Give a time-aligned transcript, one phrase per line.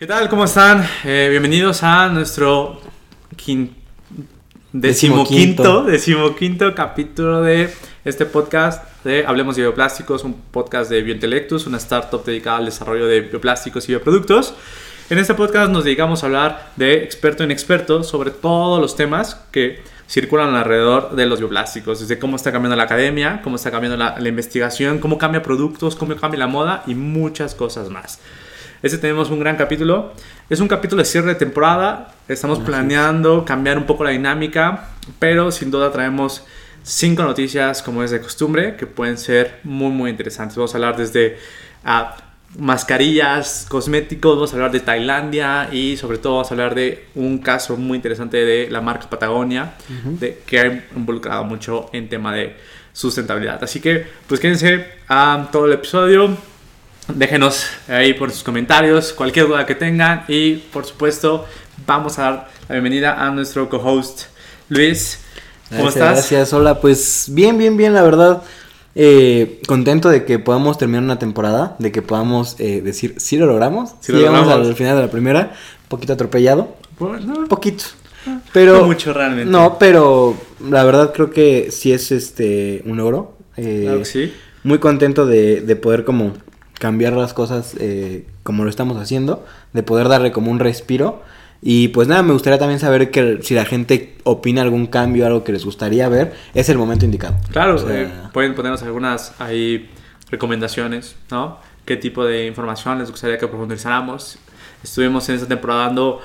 [0.00, 0.30] ¿Qué tal?
[0.30, 0.82] ¿Cómo están?
[1.04, 2.80] Eh, bienvenidos a nuestro
[3.36, 3.72] quin-
[4.72, 7.70] decimoquinto, decimoquinto capítulo de
[8.06, 13.06] este podcast de Hablemos de Bioplásticos, un podcast de Biointelectus, una startup dedicada al desarrollo
[13.06, 14.54] de bioplásticos y bioproductos.
[15.10, 19.34] En este podcast nos dedicamos a hablar de experto en experto sobre todos los temas
[19.52, 23.98] que circulan alrededor de los bioplásticos, desde cómo está cambiando la academia, cómo está cambiando
[23.98, 28.18] la, la investigación, cómo cambia productos, cómo cambia la moda y muchas cosas más.
[28.82, 30.14] Este tenemos un gran capítulo.
[30.48, 32.14] Es un capítulo de cierre de temporada.
[32.28, 34.88] Estamos planeando cambiar un poco la dinámica,
[35.18, 36.44] pero sin duda traemos
[36.82, 40.56] cinco noticias como es de costumbre que pueden ser muy muy interesantes.
[40.56, 41.36] Vamos a hablar desde
[41.84, 42.16] ah,
[42.58, 47.36] mascarillas, cosméticos, vamos a hablar de Tailandia y sobre todo vamos a hablar de un
[47.36, 49.74] caso muy interesante de la marca Patagonia,
[50.04, 52.56] de, que ha involucrado mucho en tema de
[52.94, 53.62] sustentabilidad.
[53.62, 56.49] Así que pues quédense a todo el episodio.
[57.14, 61.46] Déjenos ahí por sus comentarios cualquier duda que tengan y por supuesto
[61.86, 64.22] vamos a dar la bienvenida a nuestro co-host
[64.68, 65.18] Luis.
[65.68, 66.12] ¿Cómo Gracias, estás?
[66.16, 68.42] Gracias, hola, pues bien, bien, bien, la verdad.
[68.94, 73.46] Eh, contento de que podamos terminar una temporada, de que podamos eh, decir, sí lo
[73.46, 73.94] logramos.
[74.00, 74.68] Sí lo llegamos logramos.
[74.68, 75.40] al final de la primera,
[75.82, 77.84] un poquito atropellado, un poquito.
[78.52, 79.50] Pero no mucho realmente.
[79.50, 80.36] No, pero
[80.68, 83.36] la verdad creo que sí es este un logro.
[83.56, 84.32] Eh, Claro que sí.
[84.64, 86.34] Muy contento de, de poder como
[86.80, 91.22] cambiar las cosas eh, como lo estamos haciendo, de poder darle como un respiro.
[91.62, 95.44] Y pues nada, me gustaría también saber que si la gente opina algún cambio, algo
[95.44, 97.36] que les gustaría ver, es el momento indicado.
[97.52, 99.90] Claro, O sea, eh, pueden ponernos algunas ahí
[100.30, 101.58] recomendaciones, ¿no?
[101.84, 104.38] ¿Qué tipo de información les gustaría que profundizáramos?
[104.82, 106.22] Estuvimos en esta temporada dando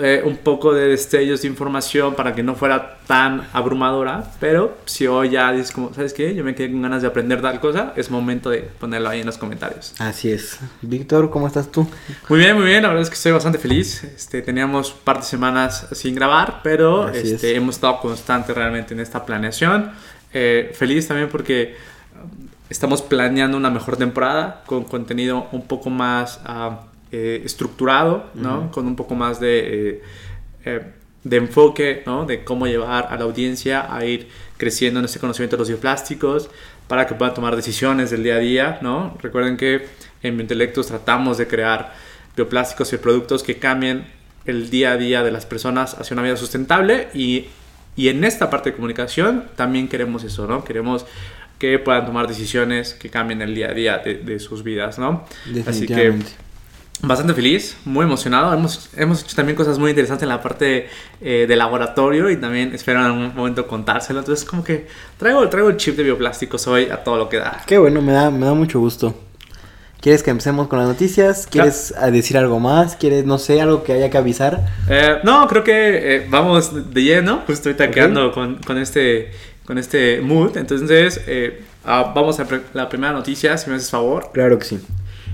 [0.00, 5.06] eh, un poco de destellos de información para que no fuera tan abrumadora, pero si
[5.06, 6.34] hoy ya dices como, ¿sabes qué?
[6.34, 9.26] Yo me quedé con ganas de aprender tal cosa, es momento de ponerlo ahí en
[9.26, 9.94] los comentarios.
[9.98, 10.58] Así es.
[10.82, 11.88] Víctor, ¿cómo estás tú?
[12.28, 14.04] Muy bien, muy bien, la verdad es que estoy bastante feliz.
[14.04, 17.56] Este, teníamos un par de semanas sin grabar, pero este, es.
[17.56, 19.92] hemos estado constantes realmente en esta planeación.
[20.32, 21.76] Eh, feliz también porque
[22.68, 26.80] estamos planeando una mejor temporada con contenido un poco más ah,
[27.12, 28.70] eh, estructurado, ¿no?
[28.72, 30.02] Con un poco más de, eh,
[30.64, 30.82] eh,
[31.22, 32.26] de enfoque, ¿no?
[32.26, 36.50] De cómo llevar a la audiencia a ir creciendo en este conocimiento de los bioplásticos
[36.88, 39.16] para que puedan tomar decisiones del día a día, ¿no?
[39.22, 39.86] Recuerden que
[40.22, 41.94] en Biointelectos tratamos de crear
[42.36, 44.06] bioplásticos y productos que cambien
[44.44, 47.46] el día a día de las personas hacia una vida sustentable y,
[47.96, 50.64] y en esta parte de comunicación también queremos eso, ¿no?
[50.64, 51.06] Queremos
[51.58, 55.24] que puedan tomar decisiones que cambien el día a día de, de sus vidas, ¿no?
[55.66, 56.14] Así que.
[57.02, 58.52] Bastante feliz, muy emocionado.
[58.52, 60.88] Hemos, hemos hecho también cosas muy interesantes en la parte
[61.20, 64.20] eh, de laboratorio y también espero en algún momento contárselo.
[64.20, 64.86] Entonces, como que
[65.18, 67.62] traigo, traigo el chip de bioplásticos hoy a todo lo que da.
[67.66, 69.14] Qué bueno, me da, me da mucho gusto.
[70.00, 71.48] ¿Quieres que empecemos con las noticias?
[71.50, 72.96] ¿Quieres ah, decir algo más?
[72.96, 74.64] ¿Quieres, no sé, algo que haya que avisar?
[74.88, 77.38] Eh, no, creo que eh, vamos de lleno.
[77.38, 79.32] Justo estoy taqueando con, con, este,
[79.64, 80.56] con este mood.
[80.58, 84.30] Entonces, eh, ah, vamos a la primera noticia, si me haces favor.
[84.32, 84.80] Claro que sí.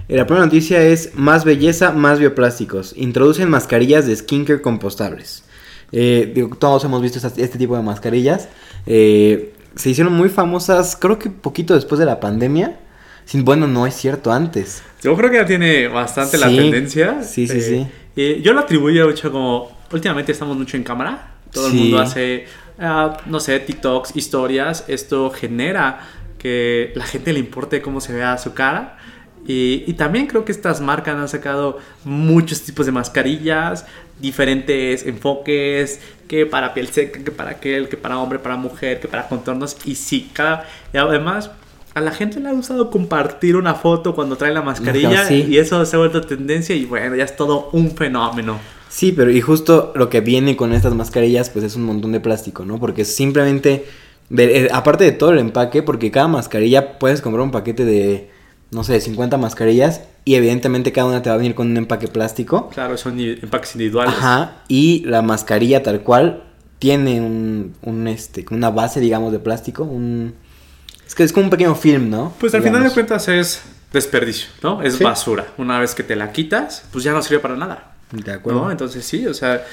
[0.09, 2.95] Eh, La primera noticia es más belleza, más bioplásticos.
[2.97, 5.45] Introducen mascarillas de skincare compostables.
[5.93, 8.49] Eh, digo, todos hemos visto este tipo de mascarillas.
[8.87, 12.79] Eh, se hicieron muy famosas, creo que poquito después de la pandemia.
[13.25, 14.83] Sin, bueno, no es cierto, antes.
[15.03, 17.23] Yo creo que ya tiene bastante la tendencia.
[17.23, 17.87] sí, sí, Eh,
[18.17, 18.43] sí.
[18.43, 19.71] yo lo atribuyo mucho como.
[19.93, 21.34] Últimamente estamos mucho en cámara.
[21.53, 22.47] Todo el mundo hace,
[22.79, 24.84] ah, no sé, TikToks, historias.
[24.89, 26.01] Esto genera
[26.39, 28.99] que la gente le importe cómo se vea su cara.
[29.47, 33.86] Y, y también creo que estas marcas han sacado muchos tipos de mascarillas,
[34.20, 39.08] diferentes enfoques, que para piel seca, que para aquel, que para hombre, para mujer, que
[39.08, 39.76] para contornos.
[39.84, 40.66] Y sí, cada.
[40.94, 41.50] Y además,
[41.94, 45.26] a la gente le ha gustado compartir una foto cuando trae la mascarilla.
[45.26, 45.44] Sí.
[45.48, 46.74] Y eso se ha vuelto tendencia.
[46.76, 48.59] Y bueno, ya es todo un fenómeno.
[48.88, 52.20] Sí, pero y justo lo que viene con estas mascarillas, pues es un montón de
[52.20, 52.78] plástico, ¿no?
[52.78, 53.86] Porque simplemente,
[54.28, 58.28] de- eh, aparte de todo el empaque, porque cada mascarilla puedes comprar un paquete de,
[58.72, 62.09] no sé, 50 mascarillas y evidentemente cada una te va a venir con un empaque
[62.09, 62.69] plástico.
[62.71, 64.15] Claro, son empaques individuales.
[64.15, 66.45] Ajá, y la mascarilla tal cual
[66.78, 70.34] tiene un, un este, una base, digamos, de plástico, un...
[71.07, 72.33] Es que es como un pequeño film, ¿no?
[72.41, 74.83] Pues al final de cuentas es desperdicio, ¿no?
[74.83, 75.04] Es Sí.
[75.04, 75.47] basura.
[75.59, 77.92] Una vez que te la quitas, pues ya no sirve para nada.
[78.10, 78.65] De acuerdo.
[78.65, 78.71] ¿no?
[78.71, 79.65] Entonces sí, o sea,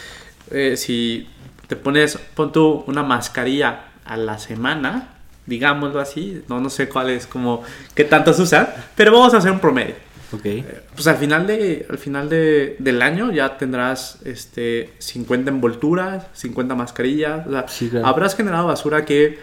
[0.51, 1.28] eh, si
[1.68, 5.19] te pones, pon tú una mascarilla a la semana,
[5.50, 7.63] digámoslo así, no, no sé cuál es como,
[7.94, 9.96] qué tantos usan, pero vamos a hacer un promedio.
[10.31, 10.46] Ok.
[10.46, 10.63] Eh,
[10.94, 16.75] Pues al final, de, al final de, del año ya tendrás este, 50 envolturas, 50
[16.75, 17.48] mascarillas.
[17.48, 18.06] o sea, Sí, claro.
[18.07, 19.40] Habrás generado basura que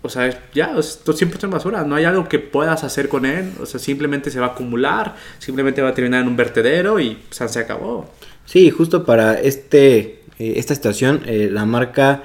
[0.00, 3.52] o sea, ya, esto siempre en basura, no hay algo que puedas hacer con él,
[3.60, 7.18] o sea, simplemente se va a acumular, simplemente va a terminar en un vertedero y
[7.30, 8.08] o sea, se acabó.
[8.44, 12.22] Sí, justo para este, eh, esta situación, eh, la marca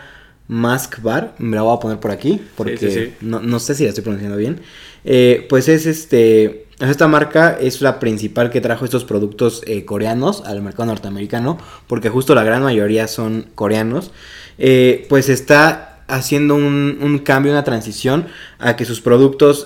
[0.48, 3.14] Mask Bar, me la voy a poner por aquí, porque Sí, sí, sí.
[3.22, 4.62] No, no sé si la estoy pronunciando bien,
[5.06, 10.44] eh, pues es este, esta marca es la principal que trajo estos productos eh, coreanos
[10.46, 11.58] al mercado norteamericano,
[11.88, 14.12] porque justo la gran mayoría son coreanos,
[14.58, 18.28] eh, pues está haciendo un, un cambio, una transición
[18.60, 19.66] a que sus productos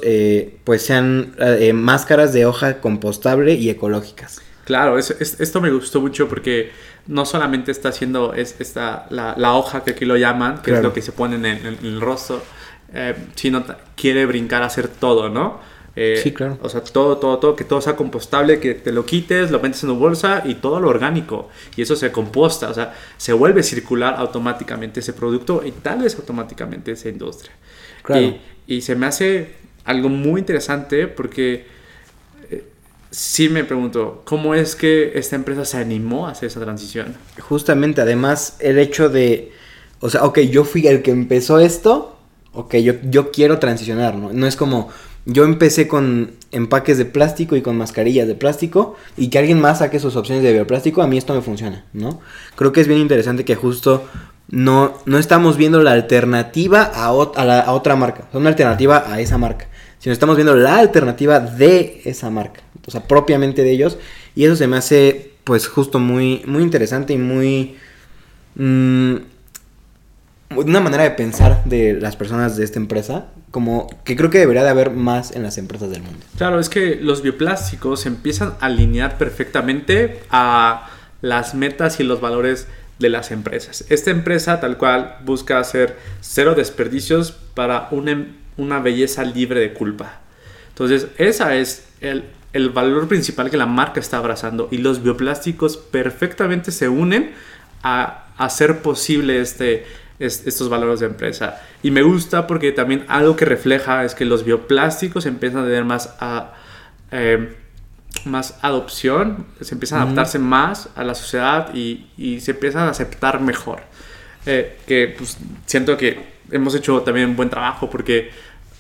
[0.64, 1.36] pues sean
[1.74, 4.42] máscaras de hoja compostable y ecológicas.
[4.64, 6.70] Claro, es- es- esto me gustó mucho porque
[7.08, 10.80] no solamente está haciendo es, esta, la, la hoja que aquí lo llaman, que es
[10.80, 10.90] Claro.
[10.90, 12.42] lo que se ponen en, en el rostro,
[12.94, 13.64] eh, sino
[13.96, 15.60] quiere brincar a hacer todo, ¿no?
[15.96, 16.60] Eh, Sí, claro.
[16.62, 19.82] O sea, todo, todo, todo, que todo sea compostable, que te lo quites, lo metes
[19.84, 21.50] en tu bolsa y todo lo orgánico.
[21.76, 26.16] Y eso se composta, o sea, se vuelve circular automáticamente ese producto y tal vez
[26.16, 27.52] automáticamente esa industria.
[28.04, 28.22] Claro.
[28.22, 29.56] Y, y se me hace
[29.86, 31.66] algo muy interesante porque
[33.18, 37.16] sí me pregunto, ¿cómo es que esta empresa se animó a hacer esa transición?
[37.40, 39.52] Justamente, además, el hecho de,
[40.00, 42.18] o sea, ok, yo fui el que empezó esto,
[42.54, 44.32] ok, yo, yo quiero transicionar, ¿no?
[44.34, 44.90] No es como,
[45.26, 49.80] yo empecé con empaques de plástico y con mascarillas de plástico y que alguien más
[49.80, 52.22] saque sus opciones de bioplástico, a mí esto me funciona, ¿no?
[52.56, 54.06] Creo que es bien interesante que justo
[54.50, 59.38] no, no estamos viendo la alternativa a, a la- otra marca, una alternativa a esa
[59.38, 59.68] marca,
[60.00, 64.00] sino estamos viendo la alternativa de esa marca, o sea, propiamente de ellos,
[64.36, 67.76] y eso se me hace, pues, justo muy, muy interesante y muy...
[68.56, 69.16] mm,
[70.56, 74.64] una manera de pensar de las personas de esta empresa, como que creo que debería
[74.64, 76.26] de haber más en las empresas del mundo.
[76.38, 80.90] Claro, es que los bioplásticos se empiezan a alinear perfectamente a
[81.22, 82.68] las metas y los valores
[82.98, 83.84] de las empresas.
[83.90, 89.74] Esta empresa tal cual busca hacer cero desperdicios para una, em- una belleza libre de
[89.74, 90.22] culpa.
[90.70, 95.78] Entonces, ese es el, el valor principal que la marca está abrazando y los bioplásticos
[95.78, 97.34] perfectamente se unen
[97.84, 99.86] a hacer posible este,
[100.20, 101.62] es- estos valores de empresa.
[101.84, 105.84] Y me gusta porque también algo que refleja es que los bioplásticos empiezan a tener
[105.86, 106.54] más, a-
[107.12, 107.56] eh,
[108.26, 112.90] más adopción, se empiezan a adaptarse más a la sociedad y, y se empiezan a
[112.92, 113.82] aceptar mejor.
[114.46, 118.32] Eh, que pues, siento que hemos hecho también un buen trabajo porque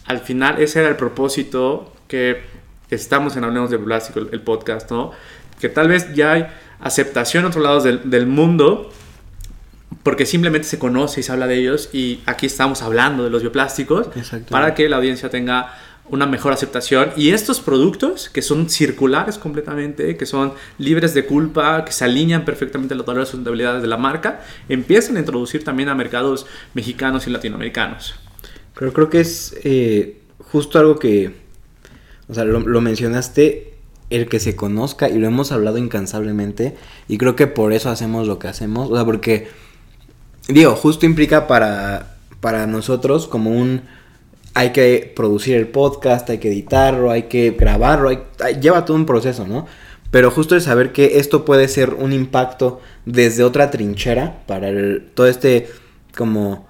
[0.05, 2.41] al final ese era el propósito que
[2.89, 5.11] estamos en Hablemos de Plástico, el, el podcast, ¿no?
[5.59, 6.47] Que tal vez ya hay
[6.79, 8.91] aceptación en otros lados del, del mundo
[10.03, 13.41] porque simplemente se conoce y se habla de ellos y aquí estamos hablando de los
[13.41, 14.07] bioplásticos
[14.49, 15.73] para que la audiencia tenga
[16.09, 21.83] una mejor aceptación y estos productos que son circulares completamente, que son libres de culpa,
[21.83, 25.65] que se alinean perfectamente a los valores y sustentabilidades de la marca, empiezan a introducir
[25.65, 28.15] también a mercados mexicanos y latinoamericanos.
[28.79, 31.46] Pero creo que es eh, justo algo que,
[32.29, 33.77] o sea, lo, lo mencionaste,
[34.09, 36.75] el que se conozca y lo hemos hablado incansablemente
[37.07, 39.47] y creo que por eso hacemos lo que hacemos, o sea, porque,
[40.47, 43.81] digo, justo implica para, para nosotros como un,
[44.53, 48.09] hay que producir el podcast, hay que editarlo, hay que grabarlo,
[48.61, 49.67] lleva todo un proceso, ¿no?
[50.09, 55.09] Pero justo el saber que esto puede ser un impacto desde otra trinchera para el,
[55.13, 55.67] todo este
[56.15, 56.66] como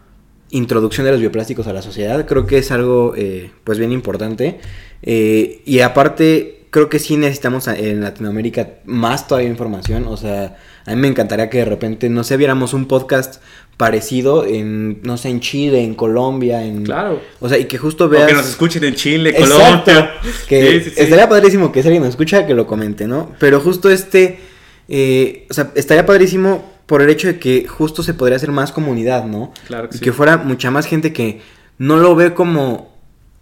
[0.50, 4.60] introducción de los bioplásticos a la sociedad, creo que es algo eh, pues bien importante.
[5.04, 10.06] Eh, y aparte, creo que sí necesitamos en Latinoamérica más todavía información.
[10.08, 13.42] O sea, a mí me encantaría que de repente, no sé, viéramos un podcast
[13.78, 16.84] parecido en, no sé, en Chile, en Colombia, en...
[16.84, 17.22] Claro.
[17.40, 18.28] O sea, y que justo O veas...
[18.28, 19.92] que nos escuchen en Chile, Exacto.
[19.92, 20.14] Colombia.
[20.48, 21.02] Que Sí, sí, sí.
[21.02, 23.34] estaría padrísimo que si alguien nos escucha que lo comente, ¿no?
[23.40, 24.40] Pero justo este,
[24.88, 28.72] eh, o sea, estaría padrísimo por el hecho de que justo se podría hacer más
[28.72, 29.54] comunidad, ¿no?
[29.68, 30.04] Claro que y sí.
[30.04, 31.42] que fuera mucha más gente que
[31.78, 32.98] no lo ve como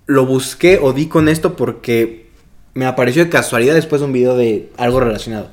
[0.08, 2.26] lo busqué o di con esto porque
[2.74, 5.50] me apareció de casualidad después de un video de algo relacionado,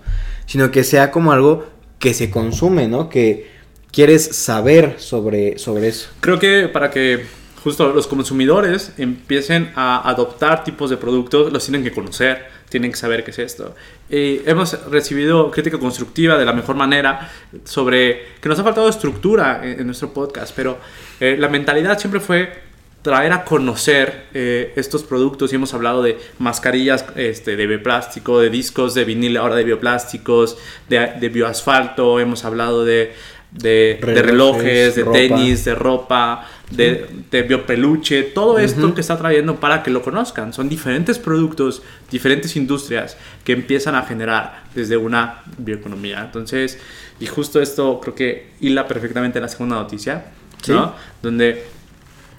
[0.46, 1.66] sino que sea como algo
[1.98, 3.08] que se consume, ¿no?
[3.08, 3.48] Que
[3.92, 6.08] quieres saber sobre, sobre eso.
[6.20, 7.24] Creo que para que
[7.62, 12.96] justo los consumidores empiecen a adoptar tipos de productos, los tienen que conocer, tienen que
[12.96, 13.76] saber qué es esto.
[14.10, 17.30] Y hemos recibido crítica constructiva de la mejor manera
[17.64, 20.78] sobre que nos ha faltado estructura en, en nuestro podcast, pero
[21.20, 26.18] eh, la mentalidad siempre fue traer a conocer eh, estos productos y hemos hablado de
[26.38, 30.56] mascarillas este, de bioplástico, de discos de vinil ahora de bioplásticos,
[30.88, 33.12] de, de bioasfalto, hemos hablado de,
[33.50, 35.18] de, de Relojes, relojes, de ropa.
[35.18, 40.52] tenis, de ropa, de, de biopeluche, todo esto que está trayendo para que lo conozcan.
[40.52, 46.22] Son diferentes productos, diferentes industrias que empiezan a generar desde una bioeconomía.
[46.22, 46.78] Entonces,
[47.20, 50.24] y justo esto creo que hila perfectamente la segunda noticia,
[50.68, 50.94] ¿no?
[51.22, 51.64] Donde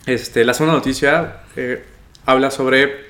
[0.05, 1.85] Este, la segunda noticia eh,
[2.25, 3.05] habla sobre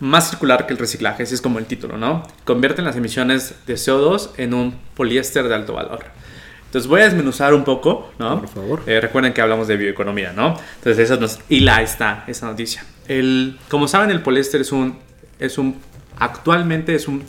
[0.00, 2.22] más circular que el reciclaje, ese es como el título, ¿no?
[2.44, 6.04] Convierten las emisiones de CO2 en un poliéster de alto valor.
[6.68, 8.40] Entonces voy a desmenuzar un poco, ¿no?
[8.40, 8.82] Por favor.
[8.86, 10.54] Eh, recuerden que hablamos de bioeconomía, ¿no?
[10.76, 11.38] Entonces esa nos...
[11.48, 12.84] Y la está, esa noticia.
[13.06, 14.98] El, como saben, el poliéster es un,
[15.38, 15.76] es un...
[16.18, 17.22] Actualmente es un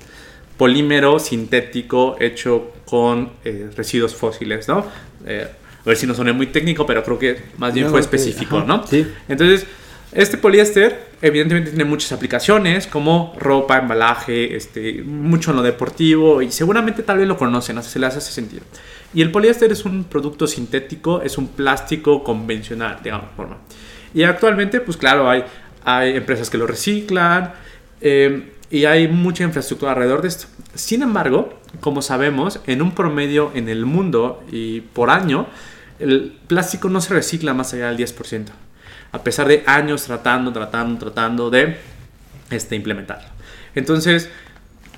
[0.58, 4.86] polímero sintético hecho con eh, residuos fósiles, ¿no?
[5.26, 5.48] Eh,
[5.80, 8.62] a ver si no suena muy técnico, pero creo que más bien No, fue específico,
[8.62, 8.86] ¿no?
[8.86, 9.08] sí.
[9.30, 9.66] Entonces,
[10.12, 16.52] este poliéster evidentemente tiene muchas aplicaciones como ropa, embalaje, este, mucho en lo deportivo y
[16.52, 18.64] seguramente tal vez lo conocen, no sé si les hace sentido.
[19.14, 23.58] Y el poliéster es un producto sintético, es un plástico convencional, digamos, forma.
[24.14, 25.44] Y actualmente, pues claro, hay,
[25.84, 27.54] hay empresas que lo reciclan
[28.02, 30.48] eh, y hay mucha infraestructura alrededor de esto.
[30.76, 35.48] Sin embargo, como sabemos, en un promedio en el mundo y por año,
[36.00, 38.46] el plástico no se recicla más allá del 10%.
[39.12, 41.78] A pesar de años tratando, tratando, tratando de
[42.52, 43.28] este, implementarlo.
[43.76, 44.30] Entonces,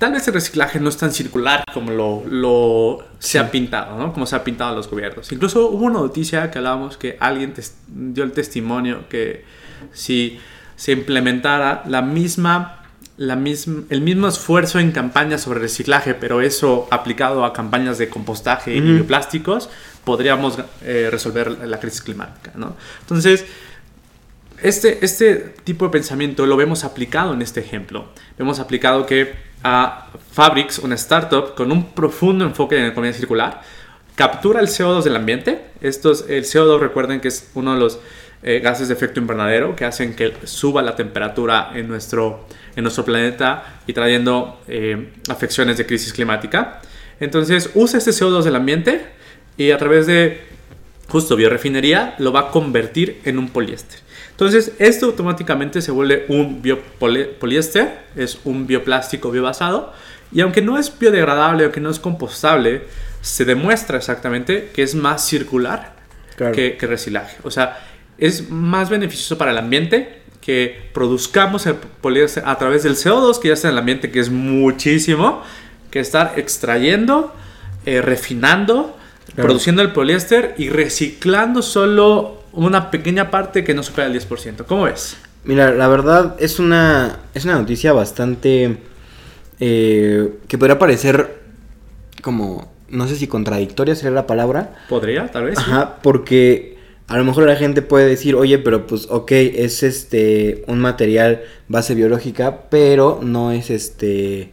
[0.02, 4.12] tal vez el reciclaje no es tan circular como lo, lo se ha pintado, ¿no?
[4.12, 5.30] Como se ha pintado los gobiernos.
[5.30, 7.54] Incluso hubo una noticia que hablábamos que alguien
[7.86, 9.44] dio el testimonio que
[9.92, 10.40] si
[10.74, 12.82] se implementara la misma,
[13.16, 18.08] la misma, el mismo esfuerzo en campañas sobre reciclaje, pero eso aplicado a campañas de
[18.08, 19.70] compostaje y bioplásticos,
[20.02, 22.74] podríamos eh, resolver la crisis climática, ¿no?
[23.02, 23.46] Entonces,
[24.62, 28.06] este, este tipo de pensamiento lo vemos aplicado en este ejemplo.
[28.38, 29.32] Vemos aplicado que
[29.64, 33.62] a Fabrics, una startup con un profundo enfoque en economía circular,
[34.14, 35.60] captura el CO2 del ambiente.
[35.80, 37.98] Estos, el CO2, recuerden que es uno de los
[38.42, 43.04] eh, gases de efecto invernadero que hacen que suba la temperatura en nuestro, en nuestro
[43.04, 46.80] planeta y trayendo eh, afecciones de crisis climática.
[47.20, 49.06] Entonces usa este CO2 del ambiente
[49.56, 50.40] y a través de
[51.08, 54.01] justo biorefinería lo va a convertir en un poliéster.
[54.32, 59.92] Entonces, esto automáticamente se vuelve un biopoliéster, es un bioplástico biobasado,
[60.32, 62.82] y aunque no es biodegradable, aunque no es compostable,
[63.20, 65.92] se demuestra exactamente que es más circular
[66.36, 66.54] Claro.
[66.54, 67.36] que, que reciclaje.
[67.44, 67.78] O sea,
[68.16, 73.48] es más beneficioso para el ambiente que produzcamos el poliéster a través del CO2 que
[73.48, 75.42] ya está en el ambiente, que es muchísimo,
[75.90, 77.34] que estar extrayendo,
[77.84, 78.96] eh, refinando,
[79.34, 79.46] Claro.
[79.48, 84.64] produciendo el poliéster y reciclando solo una pequeña parte que no supera el 10%.
[84.66, 85.16] ¿Cómo ves?
[85.44, 88.78] Mira, la verdad es una, es una noticia bastante...
[89.60, 91.40] eh, que podría parecer
[92.22, 94.74] como, no sé si contradictoria sería la palabra.
[94.88, 95.58] ¿Podría, tal vez?
[95.58, 95.64] sí?
[95.66, 96.78] Ajá, porque
[97.08, 101.42] a lo mejor la gente puede decir, oye, pero pues ok, es este un material
[101.68, 104.52] base biológica, pero no es este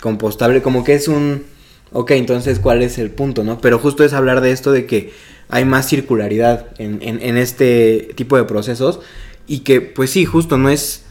[0.00, 1.44] compostable, como que es un...
[1.92, 3.60] Ok, entonces, ¿cuál es el punto, no?
[3.60, 5.12] Pero justo es hablar de esto de que
[5.50, 9.00] hay más circularidad en, este tipo de procesos
[9.46, 11.04] y que, pues sí, justo no es...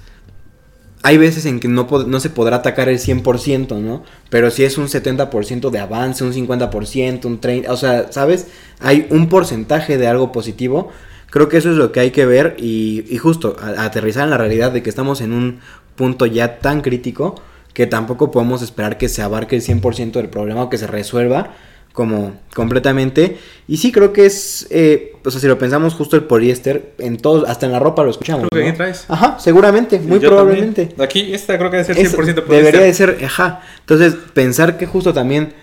[1.02, 1.88] Hay veces en que no,
[2.20, 4.04] se podrá atacar el 100%, ¿no?
[4.30, 8.48] Pero si es un 70% de avance, un 50%, un 30%, o sea, ¿sabes?
[8.82, 10.90] Hay un porcentaje de algo positivo.
[11.30, 14.72] Creo que eso es lo que hay que ver y, justo aterrizar en la realidad
[14.72, 15.60] de que estamos en un
[15.96, 17.36] punto ya tan crítico
[17.74, 21.54] que tampoco podemos esperar que se abarque el 100% del problema o que se resuelva
[21.94, 23.38] como completamente.
[23.68, 27.18] Y sí creo que es, eh, o sea, si lo pensamos justo el poliéster, en
[27.18, 28.48] todos, hasta en la ropa lo escuchamos.
[28.50, 28.70] Creo que ¿no?
[28.70, 29.06] aquí traes.
[29.08, 30.86] Ajá, seguramente, muy Yo probablemente.
[30.88, 31.02] también.
[31.06, 32.46] Aquí, esta creo que debe ser Es- 100% poliéster.
[32.48, 33.62] debería de ser, ajá.
[33.82, 35.54] Entonces, pensar que justo también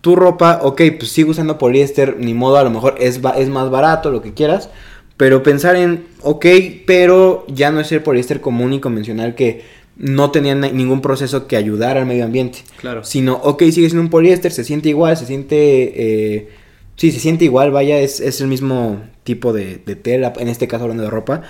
[0.00, 3.70] tu ropa, ok, pues sigue usando poliéster, ni modo, a lo mejor es, es más
[3.70, 4.70] barato, lo que quieras.
[5.16, 6.46] Pero pensar en, ok,
[6.86, 9.62] pero ya no es el poliéster común y convencional que
[10.02, 12.60] no tenía na- ningún proceso que ayudara al medio ambiente.
[12.78, 13.04] Claro.
[13.04, 15.56] Sino, ok, sigue siendo un poliéster, se siente igual, se siente...
[16.36, 16.48] eh,
[16.96, 20.66] sí, se siente igual, vaya, es, es el mismo tipo de, de tela, en este
[20.66, 21.42] caso hablando de ropa.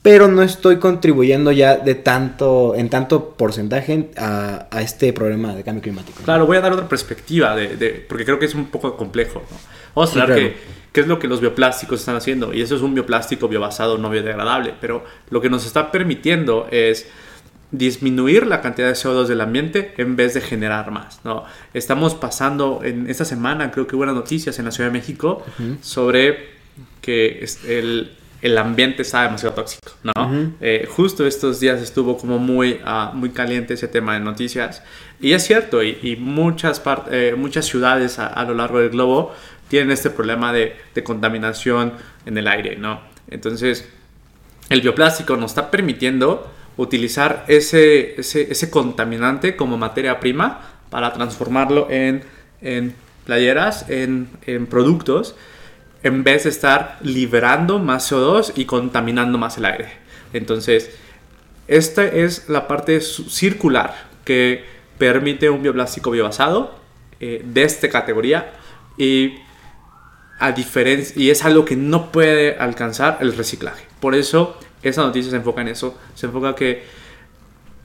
[0.00, 5.64] Pero no estoy contribuyendo ya de tanto, en tanto porcentaje a, a este problema de
[5.64, 6.22] cambio climático.
[6.24, 9.42] Claro, voy a dar otra perspectiva, de, de- porque creo que es un poco complejo.
[9.50, 9.56] ¿no?
[9.94, 10.52] Vamos a Sí, hablar claro.
[10.54, 10.56] que,
[10.92, 12.54] qué es lo que los bioplásticos están haciendo.
[12.54, 14.72] Y eso es un bioplástico biobasado no biodegradable.
[14.80, 17.06] Pero lo que nos está permitiendo es
[17.70, 21.20] disminuir la cantidad de CO2 del ambiente en vez de generar más.
[21.24, 21.44] ¿no?
[21.74, 25.44] Estamos pasando, en esta semana creo que hubo noticias en la Ciudad de México
[25.82, 26.56] sobre
[27.02, 29.92] que el, el ambiente está demasiado tóxico.
[30.02, 30.12] ¿no?
[30.60, 34.82] Eh, justo estos días estuvo como muy, ah, muy caliente ese tema de noticias.
[35.20, 39.34] Y es cierto, y, y muchas, eh, muchas ciudades a, a lo largo del globo
[39.68, 41.92] tienen este problema de, de contaminación
[42.24, 43.00] en el aire, ¿no?
[43.30, 43.86] Entonces,
[44.70, 51.88] el bioplástico nos está permitiendo utilizar ese, ese, ese contaminante como materia prima para transformarlo
[51.90, 52.22] en,
[52.62, 52.94] en
[53.26, 55.34] playeras, en, en productos
[56.02, 59.90] en vez de estar liberando más CO2 y contaminando más el aire.
[60.32, 60.90] Entonces,
[61.66, 63.94] esta es la parte circular
[64.24, 64.64] que
[64.96, 66.74] permite un bioplástico biobasado
[67.20, 68.52] eh, de esta categoría
[68.96, 69.34] y
[70.40, 70.54] a
[71.16, 73.84] y es algo que no puede alcanzar el reciclaje.
[74.00, 76.82] Por eso esa noticia se enfoca en eso, se enfoca que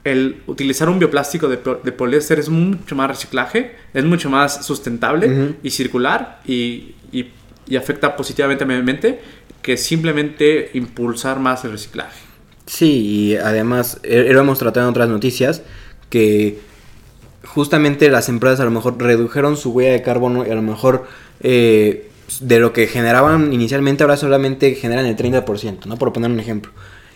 [0.04, 5.70] el utilizar un bioplástico de, poliéster es mucho más reciclaje, es mucho más sustentable y
[5.70, 7.30] circular y, y,
[7.66, 9.20] y, afecta positivamente al medio ambiente
[9.62, 12.20] que simplemente impulsar más el reciclaje.
[12.66, 15.62] Sí, y además eh, lo hemos tratado en otras noticias
[16.10, 16.58] que
[17.46, 21.06] justamente las empresas a lo mejor redujeron su huella de carbono y a lo mejor
[21.40, 25.96] eh, de lo que generaban inicialmente ahora solamente generan el 30%, ¿no?
[25.96, 26.72] Por poner un ejemplo.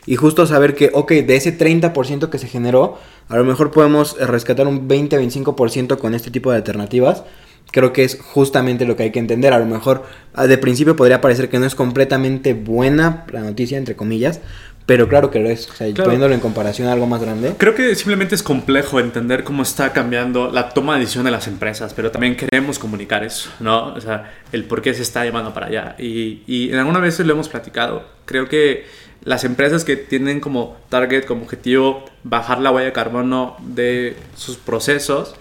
[0.06, 2.98] Y justo saber que, ok, de ese 30% que se generó,
[3.28, 7.24] a lo mejor podemos rescatar un 20-25% con este tipo de alternativas.
[7.70, 9.52] Creo que es justamente lo que hay que entender.
[9.52, 13.76] A lo mejor ah, de principio podría parecer que no es completamente buena la noticia,
[13.76, 14.40] entre comillas,
[14.86, 17.54] pero claro que lo es, o sea, poniéndolo en comparación a algo más grande.
[17.58, 21.46] Creo que simplemente es complejo entender cómo está cambiando la toma de decisión de las
[21.46, 23.92] empresas, pero también queremos comunicar eso, ¿no?
[23.92, 25.94] O sea, el por qué se está llevando para allá.
[25.98, 28.02] Y, y en alguna vez lo hemos platicado.
[28.24, 28.86] Creo que
[29.24, 34.56] las empresas que tienen como target, como objetivo, bajar la huella de carbono de sus
[34.56, 35.34] procesos,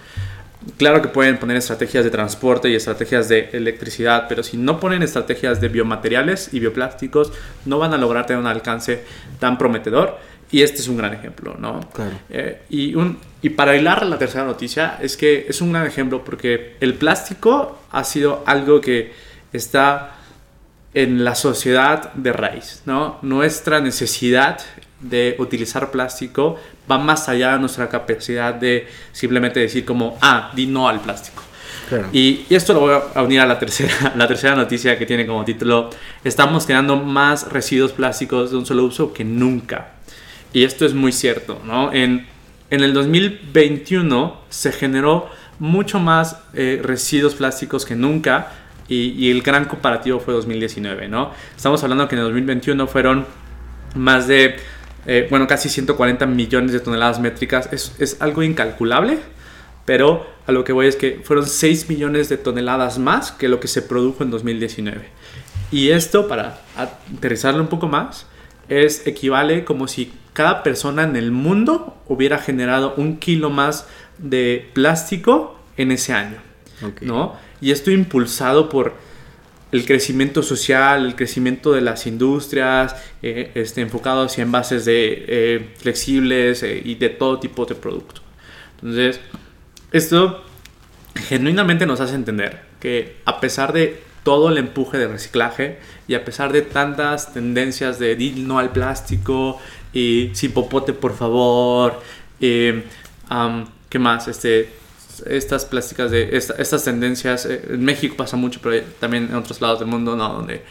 [0.77, 5.03] Claro que pueden poner estrategias de transporte y estrategias de electricidad, pero si no ponen
[5.03, 7.31] estrategias de biomateriales y bioplásticos,
[7.65, 9.03] no van a lograr tener un alcance
[9.39, 10.17] tan prometedor.
[10.49, 11.81] Y este es un gran ejemplo, ¿no?
[11.93, 12.17] Claro.
[12.29, 16.23] Eh, y, un, y para hilar la tercera noticia, es que es un gran ejemplo
[16.23, 19.13] porque el plástico ha sido algo que
[19.51, 20.15] está
[20.93, 23.19] en la sociedad de raíz, ¿no?
[23.21, 24.59] Nuestra necesidad
[24.99, 26.57] de utilizar plástico
[26.89, 31.43] va más allá de nuestra capacidad de simplemente decir como, ah, di no al plástico.
[32.11, 35.45] Y, esto lo voy a unir a la tercera, la tercera noticia que tiene como
[35.45, 35.89] título,
[36.23, 39.93] estamos creando más residuos plásticos de un solo uso que nunca.
[40.53, 41.93] Y esto es muy cierto, ¿no?
[41.93, 42.27] En,
[42.69, 48.51] en el 2021 se generó mucho más eh, residuos plásticos que nunca
[48.87, 51.31] y, y, el gran comparativo fue 2019, ¿no?
[51.55, 53.25] Estamos hablando que en el 2021 fueron
[53.95, 54.57] más de
[55.07, 57.69] eh, bueno, casi 140 millones de toneladas métricas.
[57.71, 59.19] Es, es, algo incalculable,
[59.85, 63.59] pero a lo que voy es que fueron 6 millones de toneladas más que lo
[63.59, 65.07] que se produjo en 2019.
[65.71, 68.27] Y esto, para aterrizarlo un poco más,
[68.69, 74.69] es equivale como si cada persona en el mundo hubiera generado un kilo más de
[74.73, 76.37] plástico en ese año.
[77.01, 77.35] ¿no?
[77.59, 78.93] Y esto impulsado por
[79.71, 85.69] el crecimiento social, el crecimiento de las industrias, eh, este, enfocado hacia envases de, eh,
[85.77, 88.21] flexibles eh, y de todo tipo de productos.
[88.75, 89.19] Entonces,
[89.91, 90.43] esto
[91.15, 96.23] genuinamente nos hace entender que a pesar de todo el empuje de reciclaje y a
[96.23, 99.59] pesar de tantas tendencias de no al plástico
[99.93, 102.01] y sin popote por favor,
[102.39, 102.83] ¿qué
[103.99, 104.27] más?
[104.27, 104.69] Este,
[105.25, 109.79] estas plásticas de estas tendencias, eh, en México pasa mucho, pero también en otros lados
[109.79, 110.33] del mundo, ¿no?
[110.33, 110.63] donde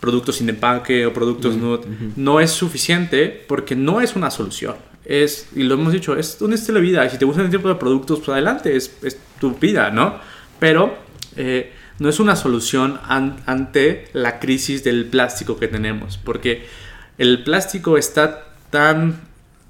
[0.00, 4.76] productos sin empaque o productos nude, no es suficiente porque no es una solución.
[5.04, 7.04] Es, y lo hemos dicho, es un estilo de vida.
[7.04, 10.18] Y si te gustan este tipo de productos, pues adelante, es, es tu vida, ¿no?
[10.58, 10.96] Pero
[11.36, 16.66] eh, no es una solución ante la crisis del plástico que tenemos, porque
[17.18, 19.20] el plástico está tan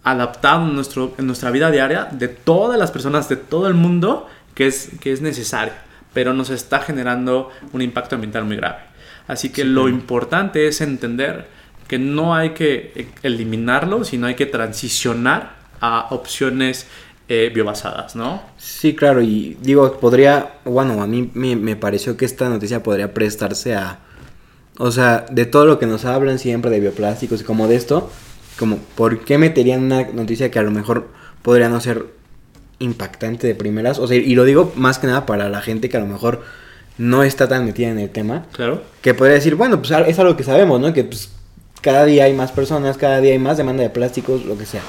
[0.03, 4.27] adaptado en, nuestro, en nuestra vida diaria de todas las personas de todo el mundo
[4.55, 5.75] que es, que es necesario,
[6.13, 8.79] pero nos está generando un impacto ambiental muy grave.
[9.27, 11.47] Así que lo importante es entender
[11.87, 16.87] que no hay que eliminarlo, sino hay que transicionar a opciones
[17.29, 18.43] eh, biobasadas, ¿no?
[18.57, 23.15] Sí, claro, y digo, podría, bueno, a mí me, me pareció que esta noticia podría
[23.15, 24.01] prestarse a,
[24.79, 28.11] o sea, de todo lo que nos hablan siempre de bioplásticos y como de esto,
[28.61, 31.09] como, ¿por qué meterían una noticia que a lo mejor
[31.41, 32.05] podría no ser
[32.79, 33.99] impactante de primeras?
[33.99, 36.43] O sea, y lo digo más que nada para la gente que a lo mejor
[36.99, 38.45] no está tan metida en el tema.
[38.53, 38.83] Claro.
[39.01, 40.93] Que podría decir, bueno, pues es algo que sabemos, ¿no?
[40.93, 41.31] Que pues
[41.81, 44.83] cada día hay más personas, cada día hay más demanda de plásticos, lo que sea.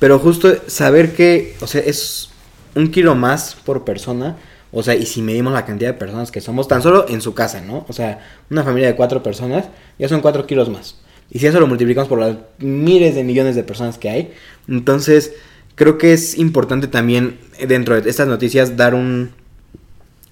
[0.00, 2.30] Pero justo saber que, o sea, es
[2.74, 4.36] un kilo más por persona.
[4.72, 7.32] O sea, y si medimos la cantidad de personas que somos, tan solo en su
[7.32, 7.86] casa, ¿no?
[7.88, 9.66] O sea, una familia de cuatro personas,
[10.00, 10.96] ya son cuatro kilos más.
[11.34, 14.32] Y si eso lo multiplicamos por las miles de millones de personas que hay,
[14.68, 15.34] entonces
[15.74, 19.32] creo que es importante también dentro de estas noticias dar un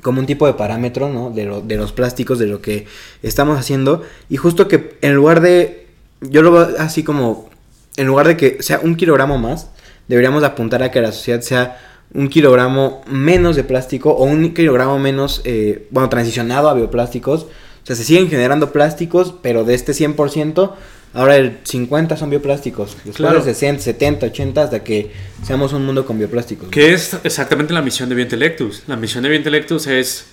[0.00, 1.30] como un tipo de parámetro, ¿no?
[1.30, 2.86] De, lo, de los plásticos, de lo que
[3.22, 4.02] estamos haciendo.
[4.28, 5.86] Y justo que en lugar de,
[6.20, 7.50] yo lo veo así como,
[7.96, 9.70] en lugar de que sea un kilogramo más,
[10.08, 11.78] deberíamos apuntar a que la sociedad sea
[12.14, 17.46] un kilogramo menos de plástico o un kilogramo menos, eh, bueno, transicionado a bioplásticos
[17.82, 20.72] O sea, se siguen generando plásticos, pero de este 100%,
[21.14, 22.90] ahora el 50 son bioplásticos.
[23.04, 23.38] Después Claro.
[23.42, 25.10] de 60, 70, 80, hasta que
[25.44, 26.68] seamos un mundo con bioplásticos.
[26.68, 28.84] Que es exactamente la misión de Biointelectus.
[28.86, 30.26] La misión de Biointelectus es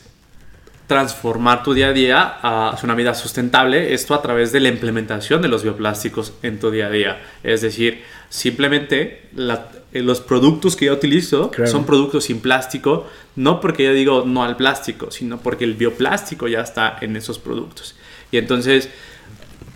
[0.89, 5.39] transformar tu día a día a una vida sustentable, esto a través de la implementación
[5.39, 7.21] de los bioplásticos en tu día a día.
[7.43, 11.69] Es decir, simplemente la- eh, los productos que yo utilizo Claro.
[11.69, 16.47] son productos sin plástico, no porque yo digo no al plástico, sino porque el bioplástico
[16.47, 17.95] ya está en esos productos.
[18.31, 18.89] Y entonces,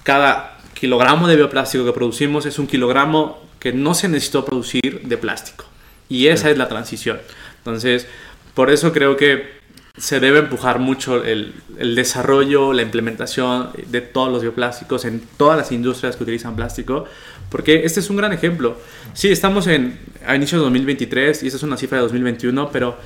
[0.02, 5.18] cada kilogramo de bioplástico que producimos es un kilogramo que no se necesitó producir de
[5.18, 5.66] plástico.
[6.10, 7.20] Y esa es la transición.
[7.60, 8.08] Entonces,
[8.56, 9.62] por eso creo que
[9.96, 15.56] se debe empujar mucho el, el desarrollo, la implementación de todos los bioplásticos en todas
[15.56, 17.06] las industrias que utilizan plástico,
[17.52, 18.76] porque este es un gran ejemplo.
[19.14, 22.98] Sí, estamos en, a inicios de 2023 y esta es una cifra de 2021, pero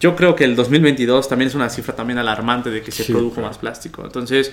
[0.00, 3.12] yo creo que el 2022 también es una cifra también alarmante de que se Sí,
[3.12, 3.48] produjo claro.
[3.48, 4.04] más plástico.
[4.04, 4.52] Entonces,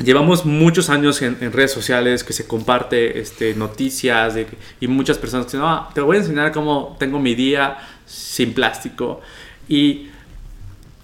[0.00, 4.46] Llevamos muchos años en, en redes sociales que se comparte este, noticias de
[4.78, 8.54] y muchas personas que dicen, "Ah, te voy a enseñar cómo tengo mi día sin
[8.54, 9.20] plástico.
[9.68, 10.06] Y,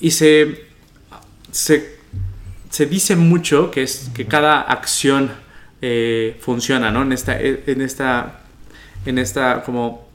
[0.00, 0.66] y se,
[1.50, 1.96] se,
[2.70, 5.30] se dice mucho que, es, que cada acción
[5.80, 7.02] eh, funciona, ¿no?
[7.02, 8.40] En esta, en esta,
[9.06, 10.08] en esta como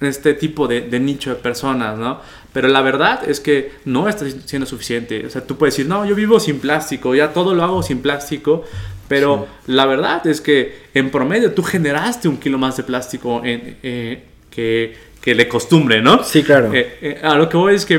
[0.00, 2.20] en este tipo de, de nicho de personas, ¿no?
[2.52, 5.26] Pero la verdad es que no está siendo suficiente.
[5.26, 8.00] O sea, tú puedes decir, no, yo vivo sin plástico, ya todo lo hago sin
[8.00, 8.64] plástico,
[9.08, 13.78] pero la verdad es que en promedio tú generaste un kilo más de plástico en,
[13.82, 16.22] eh, que, que de costumbre, ¿no?
[16.22, 16.72] Sí, claro.
[16.72, 17.98] Eh, eh, a lo que voy es que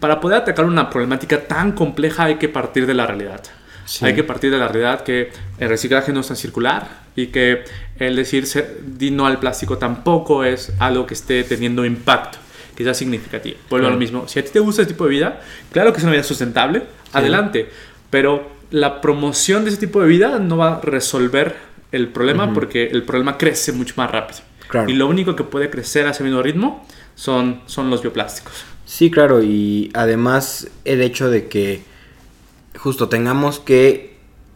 [0.00, 3.40] para poder atacar una problemática tan compleja hay que partir de la realidad.
[3.84, 4.04] Sí.
[4.04, 7.62] Hay que partir de la realidad que el reciclaje no es tan circular y que
[8.00, 8.44] el decir
[8.84, 12.38] di no al plástico tampoco es algo que esté teniendo impacto,
[12.74, 13.56] que sea significativo.
[13.70, 14.00] Vuelvo a lo Claro.
[14.00, 14.26] mismo.
[14.26, 16.82] Si a ti te gusta este tipo de vida, claro que es una vida sustentable,
[17.12, 17.68] adelante.
[18.10, 21.54] Pero la promoción de ese tipo de vida no va a resolver
[21.92, 24.40] el problema porque el problema crece mucho más rápido.
[24.74, 24.90] Claro.
[24.90, 26.84] Y lo único que puede crecer a ese mismo ritmo
[27.14, 28.64] son, son los bioplásticos.
[28.84, 31.82] Sí, claro, y además el hecho de que
[32.76, 34.14] justo tengamos que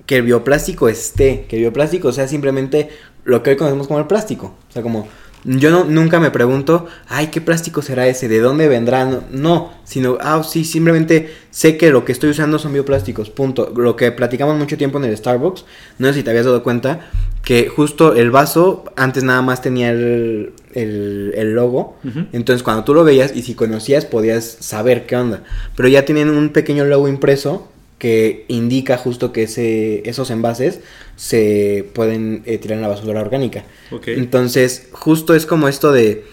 [0.09, 2.89] que el bioplástico esté, que el bioplástico sea simplemente
[3.25, 4.57] lo que hoy conocemos como el plástico.
[4.67, 5.07] O sea, como
[5.45, 8.27] yo no, nunca me pregunto, ay, ¿qué plástico será ese?
[8.27, 9.05] ¿De dónde vendrá?
[9.05, 13.71] No, no, sino, ah, sí, simplemente sé que lo que estoy usando son bioplásticos, punto.
[13.77, 15.67] Lo que platicamos mucho tiempo en el Starbucks,
[15.99, 17.11] no sé si te habías dado cuenta,
[17.43, 21.97] que justo el vaso antes nada más tenía el, el, el logo,
[22.33, 25.45] entonces cuando tú lo veías y si conocías podías saber qué onda,
[25.77, 30.81] pero ya tienen un pequeño logo impreso que indica justo que ese, esos envases
[31.17, 33.65] se pueden eh, tirar en la basura orgánica.
[33.91, 34.09] Ok.
[34.09, 36.25] Entonces, justo es como esto de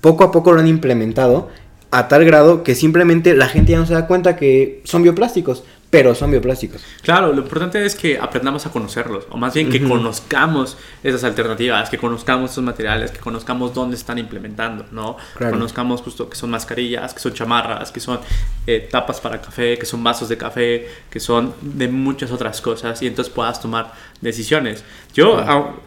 [0.00, 1.48] poco a poco lo han implementado
[1.90, 5.64] a tal grado que simplemente la gente ya no se da cuenta que son bioplásticos,
[5.90, 6.84] pero son bioplásticos.
[7.02, 9.88] Claro, lo importante es que aprendamos a conocerlos, o más bien que Ujú.
[9.88, 15.16] conozcamos esas alternativas, que conozcamos esos materiales, que conozcamos dónde están implementando, ¿no?
[15.36, 15.54] Claro.
[15.54, 18.20] Conozcamos justo que son mascarillas, que son chamarras, que son
[18.66, 23.00] eh, tapas para café, que son vasos de café, que son de muchas otras cosas,
[23.00, 24.84] y entonces puedas tomar decisiones.
[25.14, 25.74] Yo Claro.
[25.76, 25.80] ah,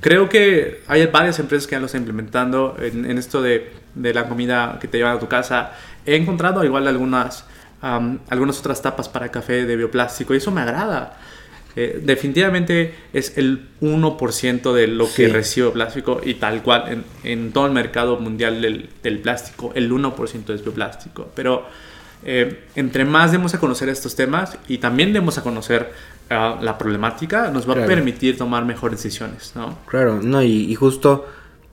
[0.00, 4.14] creo que hay varias empresas que ya lo están implementando en, en esto de, de
[4.14, 5.72] la comida que te llevan a tu casa.
[6.06, 7.44] He encontrado igual algunas,
[7.82, 11.18] algunas otras tapas para café de bioplástico y eso me agrada.
[11.74, 17.52] Eh, definitivamente es el 1% de lo que recibe plástico y tal cual en, en
[17.52, 21.30] todo el mercado mundial del, del plástico, el 1% es bioplástico.
[21.34, 21.66] Pero
[22.24, 25.90] eh, entre más demos a conocer estos temas y también demos a conocer
[26.30, 27.84] ah, la problemática, nos va Claro.
[27.84, 29.78] a permitir tomar mejores decisiones, ¿no?
[29.86, 31.26] Claro, no, y, y justo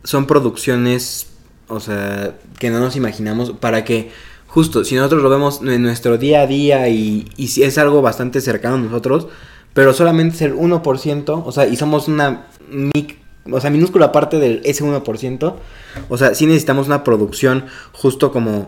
[0.06, 1.28] son producciones,
[1.68, 4.12] o sea, que no nos imaginamos para que,
[4.50, 8.02] justo, si nosotros lo vemos en nuestro día a día y, y si es algo
[8.02, 9.28] bastante cercano a nosotros,
[9.74, 13.16] pero solamente es el 1%, o sea, y somos una, mic-
[13.52, 15.54] o sea, minúscula parte del ese 1%,
[16.10, 18.68] o sea, sí necesitamos una producción justo como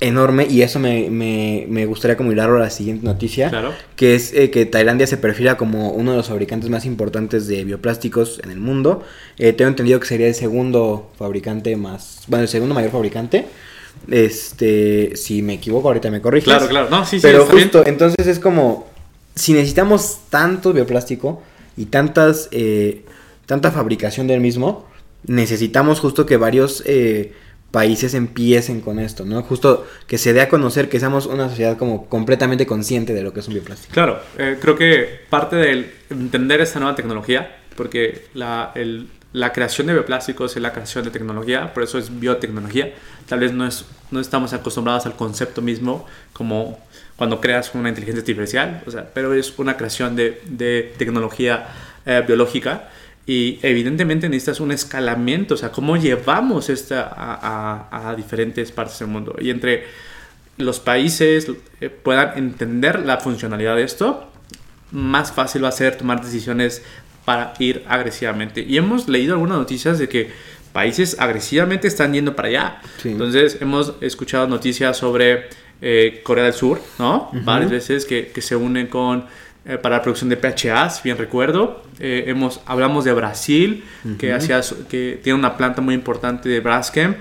[0.00, 3.70] enorme y eso me, me, me gustaría como hilarlo a la siguiente noticia Claro.
[3.94, 7.62] que es eh, que Tailandia se perfila como uno de los fabricantes más importantes de
[7.64, 9.04] bioplásticos en el mundo.
[9.38, 13.46] Eh, tengo entendido que sería el segundo fabricante más, bueno, el segundo mayor fabricante.
[14.10, 16.44] Este, si me equivoco, ahorita me corriges.
[16.44, 16.88] Claro, claro.
[16.90, 17.64] No, sí, sí, Pero está bien.
[17.64, 18.88] justo, entonces es como,
[19.34, 21.42] si necesitamos tanto bioplástico
[21.76, 23.04] y tantas, eh,
[23.46, 24.86] tanta fabricación del mismo,
[25.26, 27.32] necesitamos justo que varios eh,
[27.70, 29.42] países empiecen con esto, ¿no?
[29.42, 33.32] Justo que se dé a conocer que seamos una sociedad como completamente consciente de lo
[33.32, 33.94] que es un bioplástico.
[33.94, 39.86] Claro, eh, creo que parte del entender esta nueva tecnología, porque la, el, la creación
[39.86, 42.92] de bioplásticos es la creación de tecnología, por eso es biotecnología.
[43.26, 46.78] Tal vez no, es, no estamos acostumbrados al concepto mismo como
[47.16, 48.82] cuando creas una inteligencia artificial,
[49.14, 51.66] pero es una creación de, tecnología
[52.04, 52.90] eh, biológica
[53.26, 59.36] y evidentemente necesitas un escalamiento, o sea, cómo llevamos esta a diferentes partes del mundo.
[59.40, 59.84] Y entre
[60.58, 64.28] los países eh, puedan entender la funcionalidad de esto,
[64.90, 66.82] más fácil va a ser tomar decisiones
[67.24, 68.64] para ir agresivamente.
[68.66, 70.30] Y hemos leído algunas noticias de que
[70.72, 72.80] países agresivamente están yendo para allá.
[73.04, 75.48] Entonces hemos escuchado noticias sobre
[75.80, 77.30] eh, Corea del Sur, ¿no?
[77.32, 79.26] Varias veces que, que, se unen con
[79.64, 81.84] eh, para la producción de PHA, si bien recuerdo.
[82.00, 83.84] Eh, hemos, hablamos de Brasil,
[84.18, 87.14] que, hacía, que tiene una planta muy importante de Braskem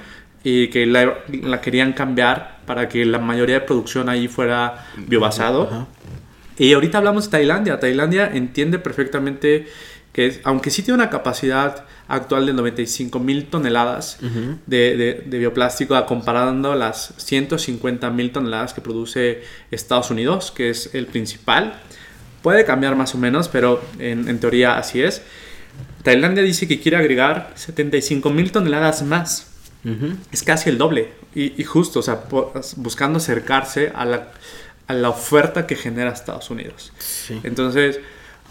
[0.44, 5.88] y que la, la, querían cambiar para que la mayoría de producción ahí fuera biobasado.
[6.58, 7.80] Y ahorita hablamos de Tailandia.
[7.80, 9.68] Tailandia entiende perfectamente
[10.14, 14.18] que aunque sí tiene una capacidad actual de 95 mil toneladas
[14.66, 20.94] de, de, de, bioplástico, comparando las 150 mil toneladas que produce Estados Unidos, que es
[20.94, 21.80] el principal,
[22.42, 25.22] puede cambiar más o menos, pero en, en teoría así es.
[26.04, 29.48] Tailandia dice que quiere agregar 75 mil toneladas más.
[29.86, 30.16] Uh -huh.
[30.32, 31.10] Es casi el doble.
[31.34, 32.24] Y, y, justo, o sea,
[32.76, 34.32] buscando acercarse a la,
[34.88, 36.92] a la oferta que genera Estados Unidos.
[36.98, 37.40] Sí.
[37.44, 38.00] Entonces,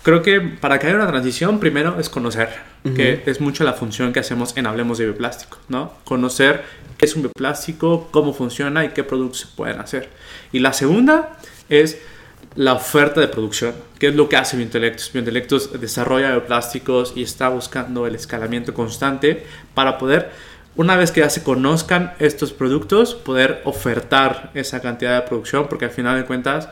[0.03, 2.49] creo que para que haya una transición, primero es conocer,
[2.85, 2.97] uh -huh.
[2.97, 5.93] que es mucho la función que hacemos en Hablemos de Bioplástico, ¿no?
[6.05, 6.63] Conocer
[6.99, 10.09] qué es un bioplástico, cómo funciona y qué productos se pueden hacer.
[10.53, 11.99] Y la segunda es
[12.57, 15.13] la oferta de producción, que es lo que hace Biointelectus.
[15.13, 20.31] Biointelectus desarrolla bioplásticos y está buscando el escalamiento constante para poder,
[20.77, 25.85] una vez que ya se conozcan estos productos, poder ofertar esa cantidad de producción, porque
[25.87, 26.69] al final de cuentas,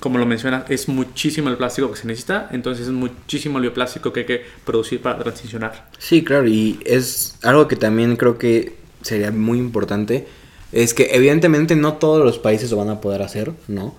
[0.00, 4.12] como lo mencionas, es muchísimo el plástico que se necesita, entonces es muchísimo el bioplástico
[4.12, 5.88] que hay que producir para transicionar.
[5.98, 10.26] Sí, claro, y es algo que también creo que sería muy importante,
[10.72, 13.94] es que evidentemente no todos los países lo van a poder hacer, ¿no?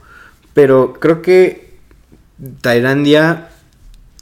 [0.54, 1.78] Pero creo que
[2.62, 3.50] Tailandia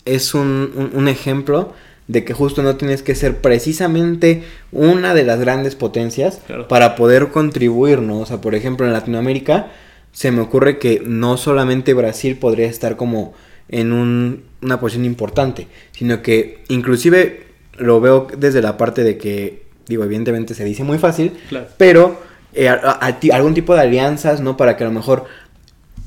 [0.06, 1.74] es un, un, un, ejemplo
[2.08, 6.68] de que justo no tienes que ser precisamente una de las grandes potencias claro.
[6.68, 8.20] para poder contribuir, ¿no?
[8.20, 9.72] O sea, por ejemplo, en Latinoamérica
[10.16, 13.34] se me ocurre que no solamente Brasil podría estar como
[13.68, 17.48] en un, una posición importante, sino que inclusive
[17.78, 21.68] lo veo desde la parte de que, digo, evidentemente se dice muy fácil, claro.
[21.78, 22.18] pero
[22.54, 24.56] eh, a, a, a, algún tipo de alianzas, ¿no?
[24.56, 25.26] Para que a lo mejor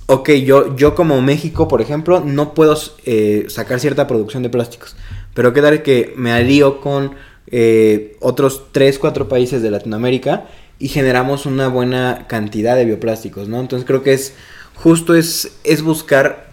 [0.07, 4.97] ok, yo, yo como México, por ejemplo, no puedo eh, sacar cierta producción de plásticos.
[5.35, 7.15] Pero qué tal que me alío con
[7.51, 10.47] eh, otros 3, 4 países de Latinoamérica
[10.79, 13.61] y generamos una buena cantidad de bioplásticos, ¿no?
[13.61, 14.35] Entonces creo que es
[14.75, 16.49] justo es, es buscar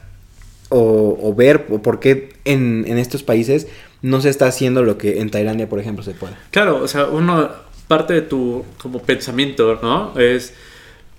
[0.70, 3.68] o, o ver por qué en, en, estos países
[4.02, 6.34] no se está haciendo lo que en Tailandia, por ejemplo, se puede.
[6.52, 7.50] Claro, o sea, uno,
[7.88, 10.20] parte de tu como pensamiento, ¿no?
[10.20, 10.54] Es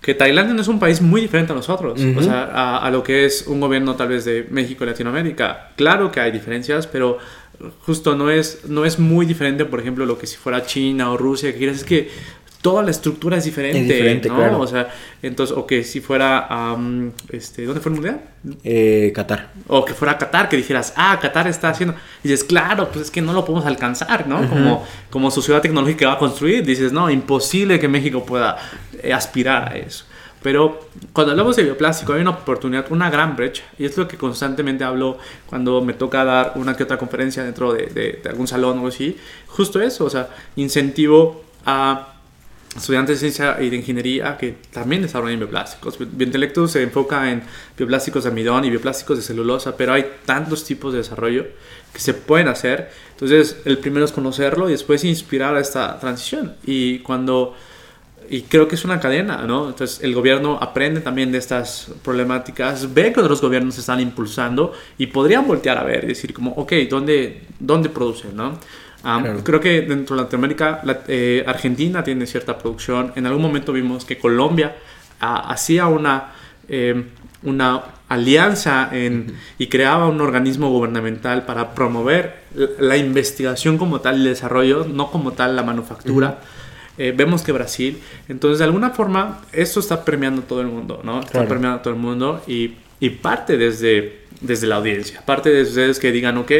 [0.01, 2.19] que Tailandia no es un país muy diferente a nosotros, uh -huh.
[2.19, 5.71] o sea, a, a, lo que es un gobierno tal vez de México y Latinoamérica.
[5.77, 7.19] Claro que hay diferencias, pero
[7.85, 11.17] justo no es, no es muy diferente, por ejemplo, lo que si fuera China o
[11.17, 12.09] Rusia, que quieres es que
[12.67, 14.37] toda la estructura es diferente, es diferente ¿no?
[14.37, 14.59] Claro.
[14.61, 14.89] O sea,
[15.23, 18.21] entonces, o que si fuera, um, este, ¿dónde fue el mundial?
[18.65, 19.53] Eh, Qatar.
[19.69, 23.11] O que fuera Qatar, que dijeras, ah, Qatar está haciendo, y dices, claro, pues es
[23.13, 24.41] que no lo podemos alcanzar, ¿no?
[24.41, 24.49] Uh -huh.
[24.49, 28.57] Como, como su ciudad tecnológica va a construir, dices, no, imposible que México pueda
[29.01, 30.05] eh, aspirar a eso.
[30.47, 30.79] Pero
[31.13, 33.65] cuando hablamos de bioplástico hay una oportunidad, una gran brecha.
[33.81, 37.73] Y es lo que constantemente hablo cuando me toca dar una que otra conferencia dentro
[37.73, 39.19] de, de, de algún salón o algo así.
[39.49, 42.15] Justo eso, o sea, incentivo a
[42.77, 45.99] estudiantes de ciencia y de ingeniería que también desarrollan bioplásticos.
[45.99, 47.43] Biointelectus se enfoca en
[47.77, 51.45] bioplásticos de almidón y bioplásticos de celulosa, pero hay tantos tipos de desarrollo
[51.93, 52.93] que se pueden hacer.
[53.11, 56.55] Entonces, el primero es conocerlo y después inspirar a esta transición.
[56.65, 57.57] Y cuando
[58.29, 59.69] y creo que es una cadena, ¿no?
[59.69, 64.73] Entonces el gobierno aprende también de estas problemáticas, ve que otros gobiernos se están impulsando
[64.99, 68.59] y podrían voltear a ver y decir como, ok, ¿dónde, dónde producen, no?
[69.05, 69.45] Um, claro.
[69.45, 73.13] Creo que dentro de Latinoamérica, la, eh, Argentina tiene cierta producción.
[73.15, 74.77] En algún momento vimos que Colombia
[75.23, 76.33] uh, hacía una,
[76.69, 77.05] eh,
[77.43, 79.35] una alianza en, uh -huh.
[79.59, 85.11] y creaba un organismo gubernamental para promover la, la, investigación como tal, el desarrollo, no
[85.11, 86.29] como tal la manufactura.
[86.29, 86.66] Uh -huh
[86.99, 91.21] eh, vemos que Brasil, entonces de alguna forma esto está premiando todo el mundo, ¿no?
[91.21, 91.49] Está claro.
[91.49, 95.99] premiando a todo el mundo y, y, parte desde, desde la audiencia, parte de ustedes
[95.99, 96.53] que digan, ok,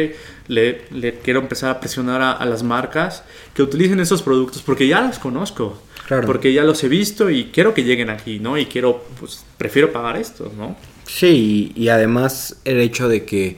[0.47, 3.23] le, le quiero empezar a presionar a, a, las marcas
[3.53, 6.27] que utilicen esos productos porque ya los conozco, claro.
[6.27, 8.57] porque ya los he visto y quiero que lleguen aquí, ¿no?
[8.57, 10.75] Y quiero, pues, prefiero pagar esto, ¿no?
[11.05, 13.57] Sí, y, y además el hecho de que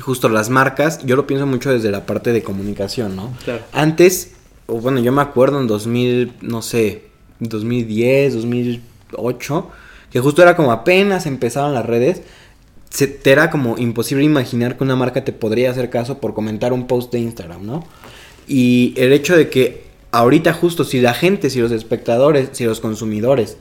[0.00, 3.36] justo las marcas, yo lo pienso mucho desde la parte de comunicación, ¿no?
[3.44, 3.62] Claro.
[3.72, 4.32] Antes,
[4.66, 7.04] bueno, yo me acuerdo en 2000, no sé,
[7.40, 9.70] 2010, 2008,
[10.10, 12.22] que justo era como apenas empezaban las redes,
[12.90, 16.72] se, te era como imposible imaginar que una marca te podría hacer caso por comentar
[16.72, 17.84] un post de Instagram, ¿no?
[18.46, 22.80] Y el hecho de que ahorita justo si la gente, si los espectadores, si los
[22.80, 23.56] consumidores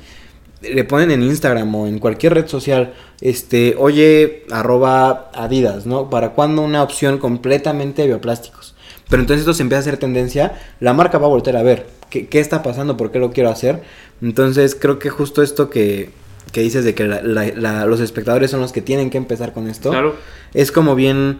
[0.61, 6.09] le ponen en Instagram o en cualquier red social, este, oye, arroba Adidas, ¿no?
[6.09, 8.70] ¿Para cuándo una opción completamente de bioplásticos?
[9.11, 11.85] Pero entonces esto se empieza a hacer tendencia, la marca va a volver a ver
[12.09, 13.83] qué, qué está pasando, por qué lo quiero hacer.
[14.23, 16.09] Entonces creo que justo esto que,
[16.51, 19.53] que dices de que la- la- la- los espectadores son los que tienen que empezar
[19.53, 20.15] con esto, Claro.
[20.53, 21.39] es como bien,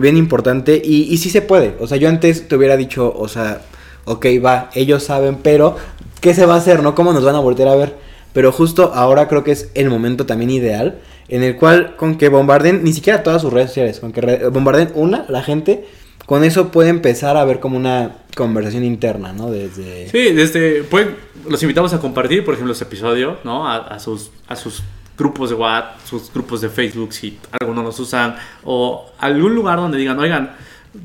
[0.00, 1.74] bien importante y, y sí se puede.
[1.80, 3.62] O sea, yo antes te hubiera dicho, o sea,
[4.04, 5.76] ok, va, ellos saben, pero
[6.20, 6.94] ¿qué se va a hacer, no?
[6.94, 7.94] ¿Cómo nos van a voltear a ver?
[8.34, 10.98] Pero justo ahora creo que es el momento también ideal
[11.28, 14.90] en el cual con que bombarden ni siquiera todas sus redes sociales, con que bombarden
[14.94, 15.86] una, la gente,
[16.26, 19.50] con eso puede empezar a ver como una conversación interna, ¿no?
[19.50, 20.08] Desde...
[20.10, 21.16] Sí, desde, pueden-
[21.48, 23.68] los invitamos a compartir, por ejemplo, este episodio, ¿no?
[23.68, 24.82] A, a sus, a sus
[25.16, 29.96] grupos de WhatsApp, sus grupos de Facebook, si algunos los usan, o algún lugar donde
[29.96, 30.50] digan, oigan,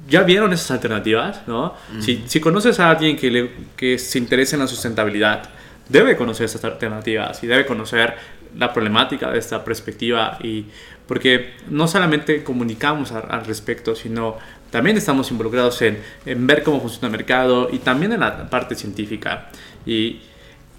[0.09, 1.73] ya vieron esas alternativas, ¿no?
[1.99, 5.43] si, si conoces a alguien que, le, que se interesa en la sustentabilidad,
[5.89, 8.15] debe conocer estas alternativas y debe conocer
[8.57, 10.65] la problemática de esta perspectiva y
[11.07, 14.37] porque no solamente comunicamos al respecto, sino
[14.71, 18.73] también estamos involucrados en, en ver cómo funciona el mercado y también en la parte
[18.75, 19.49] científica.
[19.85, 20.21] Y,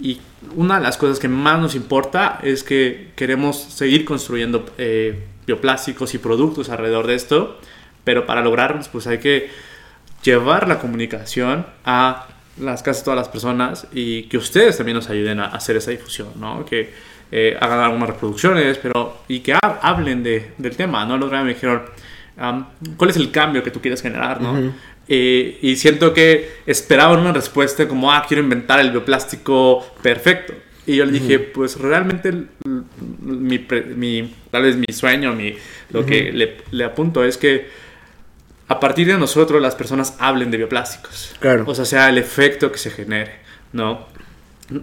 [0.01, 0.21] y
[0.57, 6.15] una de las cosas que más nos importa es que queremos seguir construyendo eh, bioplásticos
[6.15, 7.61] y productos alrededor de esto,
[8.05, 9.51] pero para lograrlo pues hay que
[10.23, 12.29] llevar la comunicación a
[12.61, 16.29] las de todas las personas y que ustedes también nos ayuden a hacer esa difusión,
[16.37, 16.65] ¿no?
[16.65, 16.93] Que
[17.31, 21.17] eh, hagan algunas reproducciones, pero y que ha- hablen de, del tema, ¿no?
[21.31, 21.83] Día me dijeron,
[22.37, 22.67] am,
[22.97, 24.53] ¿cuál es el cambio que tú quieres generar, ¿no?
[24.53, 24.73] Ujú.
[25.09, 30.55] Eh, y siento que esperaban una respuesta como, ah, quiero inventar el bioplástico perfecto.
[30.87, 32.83] Y yo le dije, pues realmente el- el-
[33.21, 33.65] mi,
[33.97, 35.55] mi- tal vez mi sueño, mi,
[35.91, 37.69] lo que le, le apunto es que
[38.69, 41.35] a partir de nosotros las personas hablen de bioplásticos.
[41.41, 41.65] Claro.
[41.67, 43.33] O sea, sea el efecto que se genere,
[43.73, 44.07] ¿no?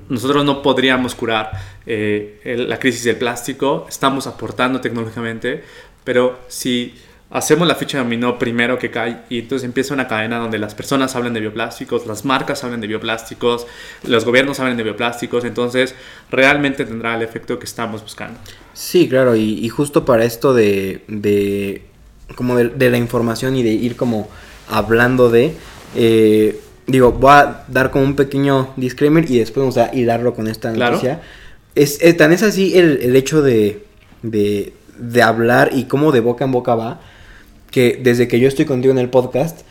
[0.07, 1.51] Nosotros no podríamos curar
[1.85, 5.63] eh, el- la crisis del plástico, estamos aportando tecnológicamente,
[6.03, 6.93] pero si
[7.31, 10.73] hacemos la ficha de dominó primero que cae y entonces empieza una cadena donde las
[10.73, 13.67] personas hablan de bioplásticos, las marcas hablan de bioplásticos,
[14.03, 15.93] los gobiernos hablan de bioplásticos, entonces
[16.31, 18.39] realmente tendrá el efecto que estamos buscando.
[18.73, 21.83] Sí, claro, y, y justo para esto de, de
[22.35, 24.29] como de, de la información y de ir como
[24.69, 25.53] hablando de,
[25.95, 30.47] eh, digo, voy a dar como un pequeño disclaimer y después vamos a hilarlo con
[30.47, 30.93] esta Claro.
[30.93, 31.21] noticia.
[31.75, 33.83] Es, es- tan es así el, el hecho de,
[34.23, 36.99] de, de hablar y cómo de boca en boca va,
[37.71, 39.61] que desde que yo estoy contigo en el podcast,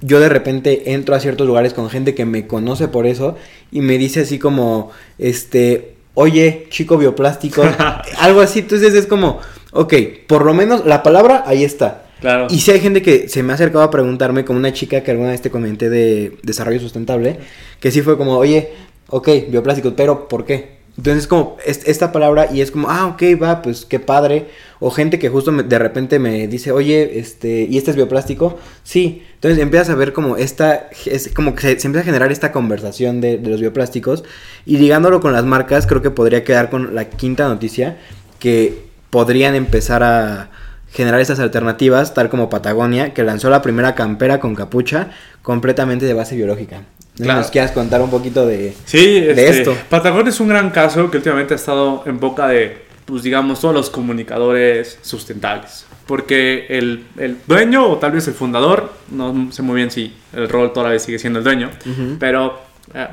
[0.00, 3.36] yo de repente entro a ciertos lugares con gente que me conoce por eso
[3.72, 7.62] y me dice así como, este, oye, chico bioplástico,
[8.18, 9.40] algo así, entonces es como,
[9.72, 9.94] ok,
[10.26, 12.04] por lo menos la palabra ahí está.
[12.20, 12.48] Claro.
[12.50, 15.12] Y si hay gente que se me ha acercado a preguntarme, como una chica que
[15.12, 17.38] alguna vez te comenté de desarrollo sustentable,
[17.78, 18.70] que sí fue como, oye,
[19.08, 20.77] ok, bioplástico, pero ¿por qué?
[20.98, 24.48] Entonces es como es- esta palabra y es como, ah, ok, va, pues qué padre.
[24.80, 28.58] O gente que justo de repente me dice, oye, este, ¿y este es bioplástico?
[28.82, 29.22] Sí.
[29.34, 32.50] Entonces empiezas a ver como esta, es como que se, se empieza a generar esta
[32.52, 34.24] conversación de, de los bioplásticos.
[34.66, 37.96] Y ligándolo con las marcas, creo que podría quedar con la quinta noticia,
[38.40, 40.50] que podrían empezar a
[40.90, 45.10] generar estas alternativas, tal como Patagonia, que lanzó la primera campera con capucha
[45.42, 46.82] completamente de base biológica.
[47.18, 47.40] Claro.
[47.40, 49.76] ¿Nos quieras contar un poquito de, Sí, de este, esto?
[49.88, 53.74] Patagonia es un gran caso que últimamente ha estado en boca de, pues digamos, todos
[53.74, 55.84] los comunicadores sustentables.
[56.06, 60.48] Porque el, el dueño o tal vez el fundador, no sé muy bien si el
[60.48, 61.70] rol todavía sigue siendo el dueño,
[62.18, 62.60] pero
[62.94, 63.08] eh,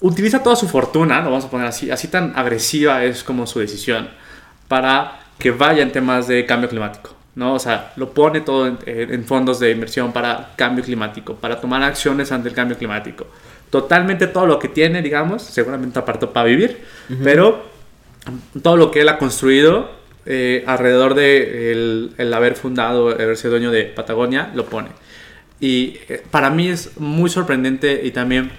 [0.00, 3.60] utiliza toda su fortuna, lo vamos a poner así, así tan agresiva es como su
[3.60, 4.10] decisión,
[4.68, 7.14] para que vaya en temas de cambio climático.
[7.34, 7.54] ¿No?
[7.54, 11.82] O sea, lo pone todo en, en fondos de inversión para cambio climático, para tomar
[11.82, 13.26] acciones ante el cambio climático.
[13.70, 16.82] Totalmente todo lo que tiene, digamos, seguramente apartó para vivir,
[17.24, 17.64] pero
[18.62, 19.90] todo lo que él ha construido
[20.26, 24.90] eh, alrededor de el, el haber fundado, el haber sido dueño de Patagonia, lo pone.
[25.58, 28.50] Y eh, para mí es muy sorprendente y también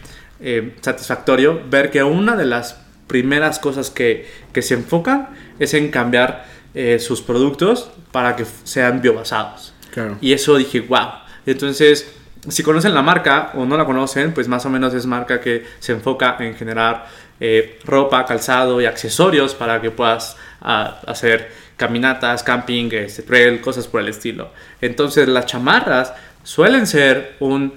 [0.42, 5.92] eh, satisfactorio ver que una de las primeras cosas que, que se enfocan es en
[5.92, 9.74] cambiar eh, sus productos para que sean biobasados.
[9.92, 10.18] Claro.
[10.22, 11.10] Y eso dije, wow.
[11.46, 12.12] Entonces,
[12.50, 15.66] si conocen la marca o no la conocen, pues más o menos es marca que
[15.80, 17.06] se enfoca en generar
[17.40, 23.88] eh, ropa, calzado y accesorios para que puedas ah, hacer caminatas, camping, este, trail, cosas
[23.88, 24.52] por el estilo.
[24.82, 26.14] Entonces las chamarras
[26.44, 27.74] suelen ser un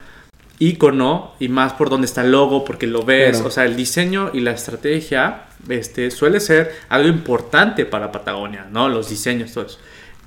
[0.59, 3.49] icono y más por donde está el logo porque lo ves, Claro.
[3.49, 8.89] o sea, el diseño y la estrategia este, suele ser algo importante para Patagonia, ¿no?
[8.89, 9.79] Los diseños, todo eso.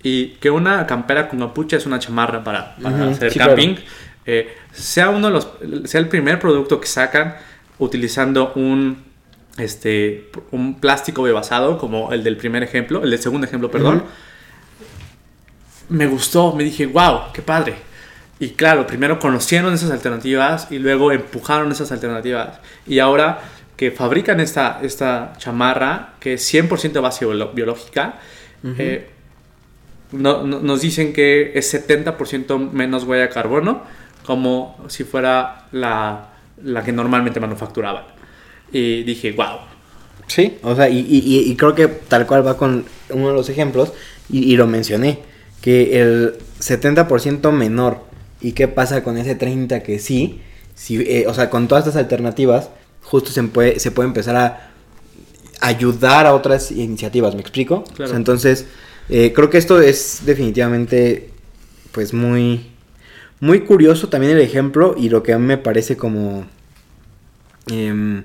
[0.03, 3.75] Y que una campera con capucha es una chamarra para, para Ujú, hacer sí, camping,
[4.25, 5.49] eh, sea uno de los,
[5.89, 7.35] sea el primer producto que sacan
[7.79, 9.03] utilizando un,
[9.57, 13.97] este, un plástico bebasado como el del primer ejemplo, el del segundo ejemplo, perdón.
[13.97, 14.05] Ujú.
[15.89, 17.75] Me gustó, me dije, wow, qué padre.
[18.39, 22.59] Y claro, primero conocieron esas alternativas y luego empujaron esas alternativas.
[22.87, 23.39] Y ahora
[23.75, 28.19] que fabrican esta, esta chamarra, que es 100% base biológica,
[28.77, 29.07] eh,
[30.11, 33.83] no- no- nos dicen que es 70% menos huella de carbono,
[34.25, 36.29] como si fuera la,
[36.63, 38.03] la que normalmente manufacturaban.
[38.71, 39.59] Y dije, wow.
[40.27, 43.33] Sí, o sea, y, y- y- y creo que tal cual va con uno de
[43.33, 43.93] los ejemplos,
[44.29, 45.19] y, y lo mencioné,
[45.61, 48.03] que el 70% menor,
[48.41, 50.41] ¿y qué pasa con ese 30% que sí?
[50.75, 52.69] Si, eh, o sea, con todas estas alternativas,
[53.01, 54.71] justo se puede, se puede empezar a
[55.61, 57.83] ayudar a otras iniciativas, ¿me explico?
[57.83, 58.05] Claro.
[58.05, 58.65] O sea, entonces,
[59.09, 61.31] eh, creo que esto es definitivamente,
[61.91, 62.67] pues, muy,
[63.39, 66.45] muy curioso también el ejemplo, y lo que a mí me parece como...
[67.67, 68.23] em,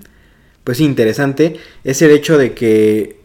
[0.64, 3.20] pues interesante es el hecho de que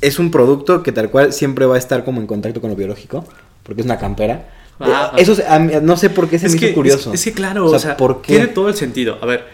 [0.00, 2.76] es un producto que tal cual siempre va a estar como en contacto con lo
[2.76, 3.24] biológico,
[3.62, 4.48] porque es una campera.
[4.80, 5.12] Ah.
[5.16, 7.12] Eh, Eso mí- no sé por qué se me hizo curioso.
[7.12, 8.32] Es, es que claro, O o sea, sea, ¿por qué?
[8.34, 9.18] tiene todo el sentido.
[9.22, 9.44] A ver,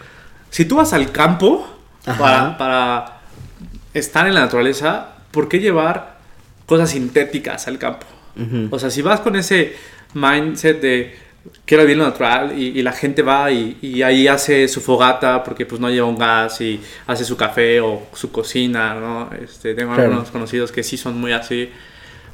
[0.49, 1.67] si tú vas al campo
[2.05, 3.17] para, para
[3.93, 6.17] estar en la naturaleza, ¿por qué llevar
[6.65, 8.07] cosas sintéticas al campo?
[8.71, 9.75] O sea, si vas con ese
[10.13, 11.15] mindset de
[11.65, 15.43] quiero vivir lo natural y, y la gente va y, y ahí hace su fogata
[15.43, 19.29] porque pues no lleva un gas y hace su café o su cocina, ¿no?
[19.43, 20.09] Este, tengo Claro.
[20.11, 21.69] algunos conocidos que sí son muy así.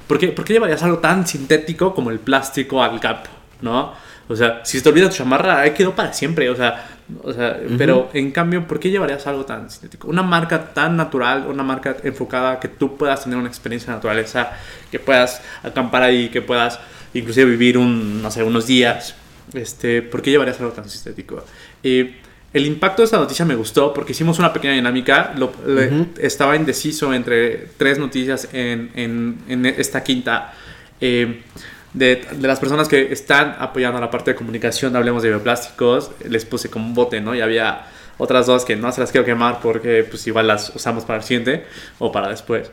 [0.07, 3.29] ¿Por qué, por qué llevarías algo tan sintético como el plástico al campo,
[3.61, 3.93] no?
[4.29, 6.85] O sea, si se te olvida tu chamarra, ahí quedó para siempre, o sea,
[7.23, 10.09] o sea pero en cambio, ¿por qué llevarías algo tan sintético?
[10.09, 14.51] Una marca tan natural, una marca enfocada que tú puedas tener una experiencia de naturaleza,
[14.91, 16.79] que puedas acampar ahí, que puedas
[17.13, 19.15] inclusive vivir un, no sé, unos días,
[19.53, 21.45] este, ¿por qué llevarías algo tan sintético?
[21.81, 22.15] Y
[22.53, 25.33] el impacto de esta noticia me gustó porque hicimos una pequeña dinámica.
[25.37, 26.07] Lo- le- Ujú.
[26.19, 30.53] Estaba indeciso entre tres noticias en, en- en esta quinta.
[31.01, 31.43] eh,
[31.93, 36.45] de, de las personas que están apoyando la parte de comunicación, hablemos de bioplásticos, les
[36.45, 37.33] puse como un bote, ¿no?
[37.33, 37.87] Y había
[38.19, 41.23] otras dos que no se las quiero quemar porque pues igual las usamos para el
[41.23, 41.65] siguiente
[41.97, 42.69] o para después.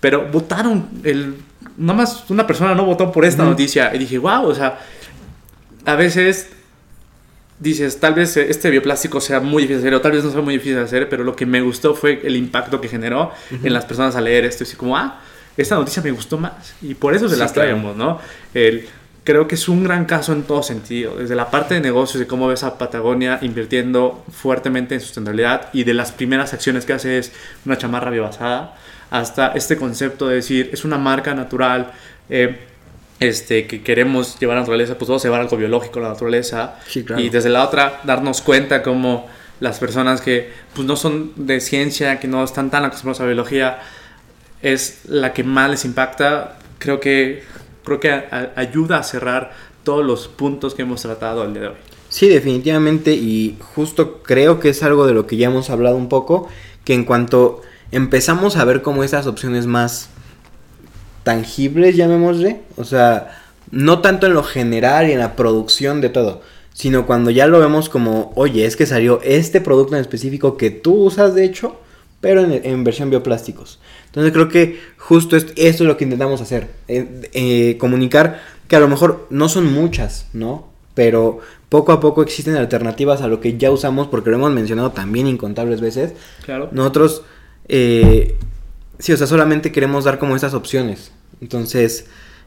[0.00, 1.36] Pero votaron, el,
[1.78, 3.50] nada más una persona no votó por esta Ujú.
[3.52, 4.78] noticia y dije, wow, o sea,
[5.86, 6.50] a veces
[7.58, 10.40] dices, tal vez este bioplástico sea muy difícil de hacer o tal vez no sea
[10.42, 13.72] muy difícil de hacer, pero lo que me gustó fue el impacto que generó en
[13.72, 14.64] las personas al leer esto.
[14.64, 15.20] Y así como, ah,
[15.56, 16.74] esta noticia me gustó más.
[16.82, 17.68] Y por eso se Sí, las claro.
[17.70, 18.18] traemos, ¿no?
[18.52, 18.86] El,
[19.24, 21.16] creo que es un gran caso en todo sentido.
[21.16, 25.84] Desde la parte de negocios, de cómo ves a Patagonia invirtiendo fuertemente en sustentabilidad y
[25.84, 27.32] de las primeras acciones que hace es
[27.64, 28.76] una chamarra biobasada,
[29.10, 31.92] hasta este concepto de decir, es una marca natural.
[32.28, 32.58] eh,
[33.20, 36.08] este, que queremos llevar a la naturaleza, pues vamos a llevar algo biológico a la
[36.10, 36.76] naturaleza.
[36.88, 37.22] Sí, claro.
[37.22, 39.26] Y desde la otra, darnos cuenta como
[39.60, 43.28] las personas que pues, no son de ciencia, que no están tan acostumbradas a la
[43.28, 43.78] biología,
[44.62, 46.58] es la que más les impacta.
[46.78, 47.42] Creo que,
[47.84, 49.52] creo que a- a- ayuda a cerrar
[49.82, 51.74] todos los puntos que hemos tratado el día de hoy.
[52.08, 56.08] Sí, definitivamente, y justo creo que es algo de lo que ya hemos hablado un
[56.08, 56.48] poco,
[56.84, 57.62] que en cuanto
[57.92, 60.08] empezamos a ver como esas opciones más
[61.26, 63.36] tangibles, llamémosle, o sea,
[63.72, 66.40] no tanto en lo general y en la producción de todo,
[66.72, 70.70] sino cuando ya lo vemos como, oye, es que salió este producto en específico que
[70.70, 71.80] tú usas, de hecho,
[72.20, 73.80] pero en, en versión bioplásticos.
[74.06, 78.76] Entonces creo que justo est- esto es lo que intentamos hacer, eh, eh, comunicar que
[78.76, 80.68] a lo mejor no son muchas, ¿no?
[80.94, 84.92] Pero poco a poco existen alternativas a lo que ya usamos, porque lo hemos mencionado
[84.92, 86.12] también incontables veces.
[86.44, 86.68] Claro.
[86.70, 87.22] Nosotros,
[87.66, 88.36] eh,
[88.98, 91.12] sí, o sea, solamente queremos dar como estas opciones.
[91.40, 92.06] Entonces,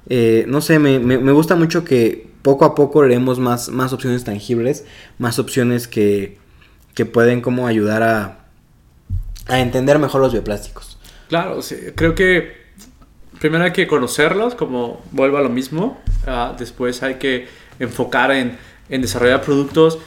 [0.10, 3.93] eh, no sé, me, me- me gusta mucho que poco a poco leemos más, más
[3.93, 4.86] opciones tangibles,
[5.18, 6.38] más opciones que,
[6.95, 8.39] que pueden como ayudar a,
[9.47, 10.97] a entender mejor los bioplásticos.
[11.28, 12.54] Claro, sí, creo que
[13.39, 16.00] primero hay que conocerlos, como vuelvo a lo mismo.
[16.26, 17.47] ah, después hay que
[17.80, 18.58] enfocar en,
[18.89, 20.00] en desarrollar productos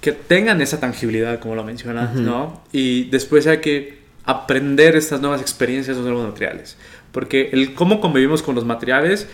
[0.00, 2.14] que tengan esa tangibilidad, como lo mencionas.
[2.14, 2.62] ¿no?
[2.72, 6.76] Y después hay que aprender estas nuevas experiencias, los nuevos materiales.
[7.12, 9.28] Porque el cómo convivimos con los materiales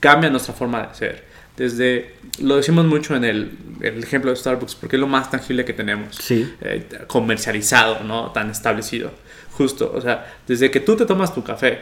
[0.00, 1.24] cambia nuestra forma de ser.
[1.56, 5.64] Desde, lo decimos mucho en el, el ejemplo de Starbucks, porque es lo más tangible
[5.64, 6.16] que tenemos.
[6.16, 6.52] Sí.
[6.60, 8.30] eh, comercializado, ¿no?
[8.32, 9.10] Tan establecido.
[9.52, 11.80] Justo, o sea, desde que tú te tomas tu café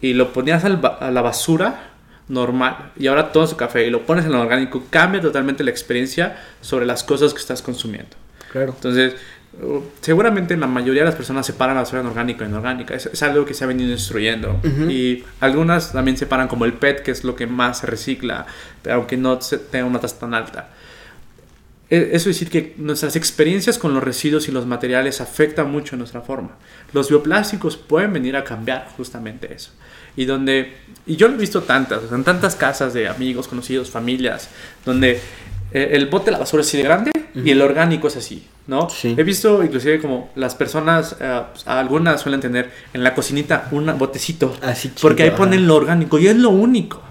[0.00, 1.92] y lo ponías al a la basura
[2.28, 5.70] normal y ahora todo su café y lo pones en lo orgánico, cambia totalmente la
[5.70, 8.16] experiencia sobre las cosas que estás consumiendo.
[8.50, 8.72] Claro.
[8.74, 9.16] Entonces,
[10.00, 12.94] seguramente la mayoría de las personas separan la basura en orgánica y inorgánica.
[12.94, 14.60] Es, es algo que se ha venido instruyendo.
[14.90, 18.46] Y algunas también separan como el PET, que es lo que más se recicla,
[18.82, 20.68] pero aunque no se- tenga una tasa tan alta.
[21.88, 25.96] E- Eso es decir que nuestras experiencias con los residuos y los materiales afectan mucho
[25.96, 26.50] nuestra forma.
[26.92, 29.70] Los bioplásticos pueden venir a cambiar justamente eso.
[30.16, 30.72] Y donde,
[31.06, 34.48] y yo lo he visto tantas, o sea, en tantas casas de amigos, conocidos, familias,
[34.84, 35.20] donde
[35.72, 38.88] el bote de la basura es así de grande y el orgánico es así, ¿no?
[38.88, 39.14] Sí.
[39.16, 43.92] He visto inclusive como las personas, eh, pues, algunas suelen tener en la cocinita un
[43.98, 45.68] botecito, Así porque ahí chiquito, ponen ajá.
[45.68, 47.02] lo orgánico y es lo único.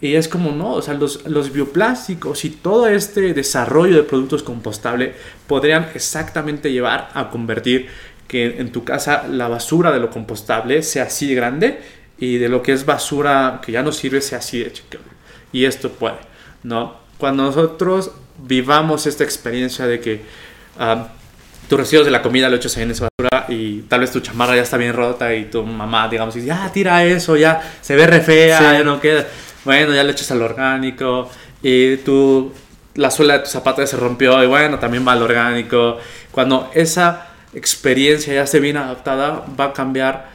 [0.00, 4.42] Y es como, no, o sea, los, los bioplásticos y todo este desarrollo de productos
[4.42, 5.14] compostables
[5.46, 7.88] podrían exactamente llevar a convertir
[8.26, 11.80] que en tu casa la basura de lo compostable sea así de grande
[12.16, 14.98] y de lo que es basura que ya no sirve sea así de chico.
[15.52, 16.16] Y esto puede,
[16.62, 16.99] ¿no?
[17.20, 20.22] Cuando nosotros vivamos esta experiencia de que
[20.78, 21.08] ah,
[21.68, 24.20] tus residuos de la comida lo echas ahí en esa basura y tal vez tu
[24.20, 27.94] chamarra ya está bien rota y tu mamá, digamos, dice, ya tira eso, ya se
[27.94, 28.64] ve re fea, Sí.
[28.64, 29.26] ya no queda.
[29.64, 31.30] Bueno, ya le echas al orgánico
[31.62, 32.52] y tú,
[32.94, 35.98] la suela de tu zapato ya se rompió y bueno, también va al orgánico.
[36.32, 40.30] Cuando esa experiencia ya esté bien adaptada, va a cambiar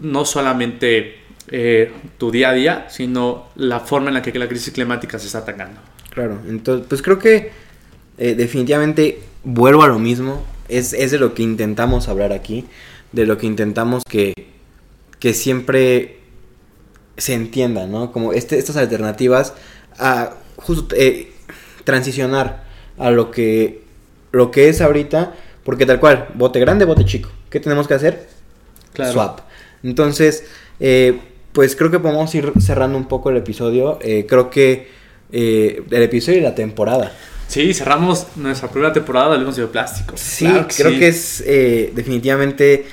[0.00, 4.72] no solamente eh, tu día a día, sino la forma en la que la crisis
[4.72, 5.80] climática se está atacando.
[6.10, 7.50] Claro, entonces, pues creo que
[8.18, 10.44] eh, definitivamente vuelvo a lo mismo.
[10.68, 12.66] Es, es de lo que intentamos hablar aquí,
[13.10, 14.34] de lo que intentamos que,
[15.18, 16.18] que siempre
[17.16, 18.12] se entienda, ¿no?
[18.12, 19.54] Como este, estas alternativas
[19.98, 21.32] a justo eh,
[21.84, 22.64] transicionar
[22.98, 23.82] a lo que,
[24.32, 25.34] lo que es ahorita,
[25.64, 27.30] porque tal cual, bote grande, bote chico.
[27.50, 28.28] ¿Qué tenemos que hacer?
[28.94, 29.40] Swap.
[29.82, 30.44] Entonces,
[30.78, 31.18] eh,
[31.52, 33.98] pues creo que podemos ir cerrando un poco el episodio.
[34.02, 34.88] Eh, creo que
[35.32, 37.12] eh, el episodio y la temporada.
[37.48, 40.20] Sí, cerramos nuestra primera temporada de Hablemos de Bioplásticos.
[40.20, 40.98] Sí, Claro creo sí.
[40.98, 42.86] que es eh, definitivamente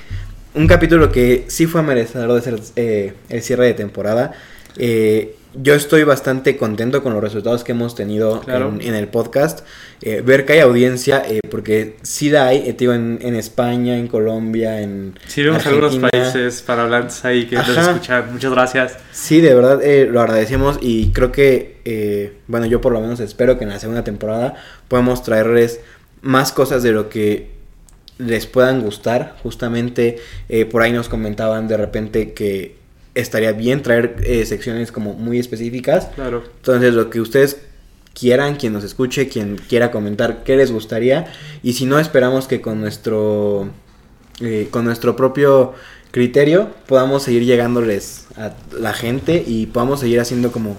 [0.54, 4.32] un capítulo que sí fue merecedor de ser eh, el cierre de temporada.
[4.76, 8.68] Eh, yo estoy bastante contento con los resultados que hemos tenido Claro.
[8.68, 9.60] en, en el podcast.
[10.02, 14.06] Eh, ver que hay audiencia, eh, porque sí la hay, eh, en, en España, en
[14.06, 18.32] Colombia, en Sí, vemos algunos países para hablantes ahí que nos escuchan.
[18.32, 18.96] Muchas gracias.
[19.12, 23.18] Sí, de verdad eh, lo agradecemos y creo que, eh, bueno, yo por lo menos
[23.20, 24.54] espero que en la segunda temporada
[24.86, 25.80] podamos traerles
[26.22, 27.50] más cosas de lo que
[28.18, 29.36] les puedan gustar.
[29.42, 32.76] Justamente eh, por ahí nos comentaban de repente que
[33.20, 36.08] estaría bien traer eh, secciones como muy específicas.
[36.14, 36.44] Claro.
[36.56, 37.58] Entonces, lo que ustedes
[38.18, 41.32] quieran, quien nos escuche, quien quiera comentar qué les gustaría.
[41.62, 43.68] Y si no, esperamos que con nuestro,
[44.40, 45.74] eh, con nuestro propio
[46.10, 50.76] criterio podamos seguir llegándoles a la gente y podamos seguir haciendo como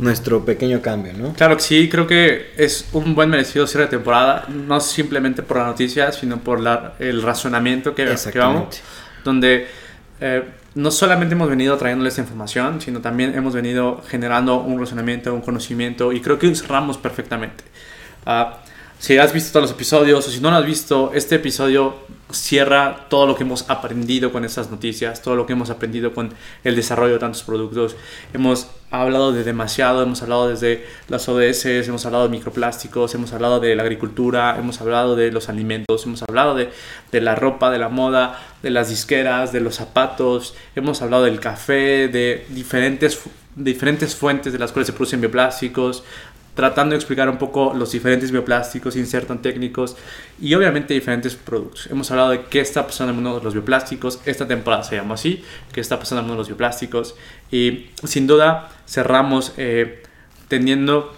[0.00, 1.34] nuestro pequeño cambio, ¿no?
[1.34, 5.58] Claro que sí, creo que es un buen merecido cierre de temporada, no simplemente por
[5.58, 8.80] la noticia, sino por la, el razonamiento que, que vamos,
[9.22, 9.66] donde
[10.20, 10.42] eh,
[10.74, 15.42] no solamente hemos venido trayéndole esta información, sino también hemos venido generando un razonamiento, un
[15.42, 17.64] conocimiento, y creo que cerramos perfectamente.
[18.24, 18.61] Ah,
[19.02, 21.96] si has visto todos los episodios o si no lo has visto, este episodio
[22.30, 26.32] cierra todo lo que hemos aprendido con estas noticias, todo lo que hemos aprendido con
[26.62, 27.96] el desarrollo de tantos productos.
[28.32, 33.58] Hemos hablado de demasiado, hemos hablado desde las ODS, hemos hablado de microplásticos, hemos hablado
[33.58, 36.70] de la agricultura, hemos hablado de los alimentos, hemos hablado de,
[37.10, 41.40] de la ropa, de la moda, de las disqueras, de los zapatos, hemos hablado del
[41.40, 43.20] café, de diferentes,
[43.56, 46.04] diferentes fuentes de las cuales se producen bioplásticos,
[46.54, 49.96] tratando de explicar un poco los diferentes bioplásticos, insertan técnicos
[50.40, 51.86] y obviamente diferentes productos.
[51.90, 54.96] Hemos hablado de qué está pasando en el mundo de los bioplásticos, esta temporada se
[54.96, 55.42] llama así,
[55.72, 57.14] qué está pasando en el mundo de los bioplásticos
[57.50, 60.02] y sin duda cerramos eh,
[60.48, 61.14] teniendo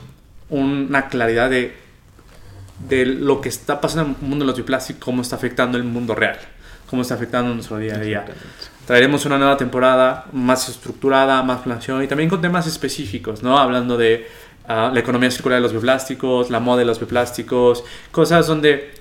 [0.51, 1.74] una claridad de,
[2.89, 5.85] de lo que está pasando en el mundo de los bioplásticos, cómo está afectando el
[5.85, 6.39] mundo real,
[6.89, 8.24] cómo está afectando nuestro día a día.
[8.87, 13.59] Traeremos una nueva temporada más estructurada, más planeación y también con temas específicos, ¿no?
[13.59, 14.28] Hablando de
[14.68, 18.92] ah, la economía circular de los bioplásticos, la moda de los bioplásticos, cosas donde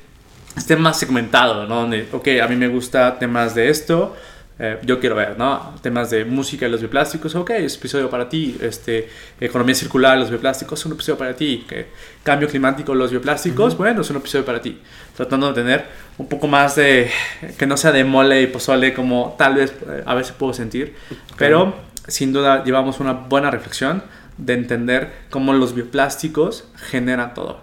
[0.56, 1.82] esté más segmentado, ¿no?
[1.82, 4.16] Donde, ok, a mí me gusta temas de esto,
[4.60, 5.74] eh, yo quiero ver, ¿no?
[5.82, 8.56] Temas de música y los bioplásticos, ok, es episodio para ti.
[8.62, 9.10] Este,
[9.40, 11.66] economía circular, los bioplásticos, es un episodio para ti.
[11.68, 11.88] Que,
[12.24, 14.80] cambio climático, los bioplásticos, bueno, es un episodio para ti.
[15.16, 15.86] Tratando de tener
[16.18, 17.10] un poco más de,
[17.58, 20.96] que no sea de mole y pozole como tal vez eh, a veces puedo sentir.
[21.38, 21.74] Pero
[22.08, 24.04] sin duda llevamos una buena reflexión
[24.38, 27.62] de entender cómo los bioplásticos generan todo.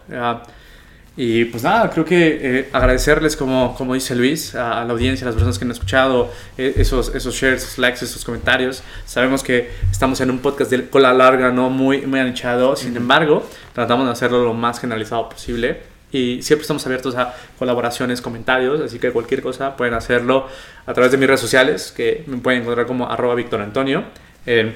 [1.16, 5.29] Y pues nada, creo que eh, agradecerles, como, como dice Luis, a, la audiencia, a
[5.29, 8.83] las personas que han escuchado, eh, esos, esos shares, esos likes, esos comentarios.
[9.05, 12.77] Sabemos que estamos en un podcast de cola larga, no muy, muy anichado.
[12.77, 15.83] Sin embargo, tratamos de hacerlo lo más generalizado posible.
[16.12, 20.49] Y siempre estamos abiertos a colaboraciones, comentarios, así que cualquier cosa pueden hacerlo
[20.87, 24.05] a través de mis redes sociales, que me pueden encontrar como arroba Víctor Antonio.
[24.47, 24.73] Eh,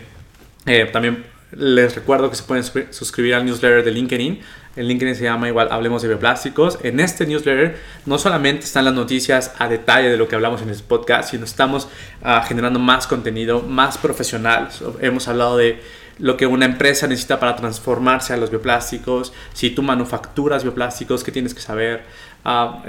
[0.93, 1.25] también
[1.57, 4.41] les recuerdo que se pueden suscribir al newsletter de LinkedIn.
[4.77, 6.79] El LinkedIn se llama igual Hablemos de Bioplásticos.
[6.83, 7.77] En este newsletter
[8.07, 11.45] no solamente están las noticias a detalle de lo que hablamos en este podcast, sino
[11.45, 11.89] estamos
[12.23, 14.69] ah, generando más contenido, más profesional.
[15.01, 15.81] hemos hablado de
[16.19, 21.33] lo que una empresa necesita para transformarse a los bioplásticos, si tú manufacturas bioplásticos, qué
[21.33, 22.05] tienes que saber,
[22.45, 22.85] ah,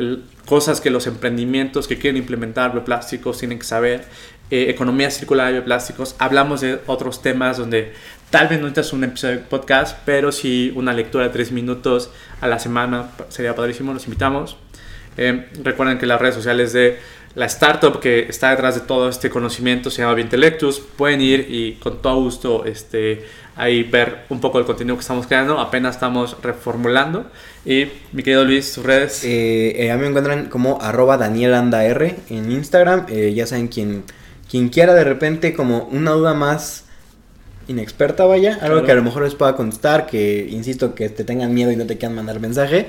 [0.46, 4.06] cosas que los emprendimientos que quieren implementar bioplásticos tienen que saber,
[4.52, 7.94] eh, economía circular de bioplásticos, hablamos de otros temas donde
[8.36, 12.12] Tal vez no necesitas un episodio de podcast, pero si una lectura de tres minutos
[12.42, 14.58] a la semana sería padrísimo, los invitamos.
[15.16, 17.00] Eh, recuerden que las redes sociales de
[17.36, 20.82] la startup que está detrás de todo este conocimiento se llama Vintelectus.
[20.82, 23.26] Pueden ir y con todo gusto este,
[23.56, 25.58] ahí ver un poco el contenido que estamos creando.
[25.58, 27.28] Apenas estamos reformulando.
[27.64, 29.24] Y mi querido Luis, tus redes.
[29.24, 33.06] Eh, eh, a mí me encuentran como arroba danielandar en Instagram.
[33.08, 34.04] ya saben, quien,
[34.52, 36.85] quien quiera de repente como una duda más
[37.68, 41.54] inexperta, vaya, algo que a lo mejor les pueda contestar, que insisto que te tengan
[41.54, 42.88] miedo y no te quieran mandar mensaje,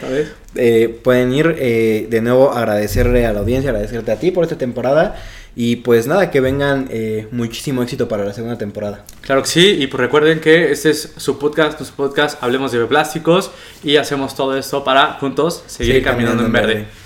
[0.55, 4.59] eh, pueden ir eh, de nuevo agradecerle a la audiencia, agradecerte a ti por esta
[4.59, 5.16] temporada
[5.59, 9.05] y pues nada, que vengan eh, muchísimo éxito para la segunda temporada.
[9.22, 12.79] Claro que sí, y pues recuerden que este es su podcast, nuestro podcast, hablemos de
[12.79, 13.51] bioplásticos
[13.83, 17.06] y hacemos todo esto para juntos seguir caminando, en verde.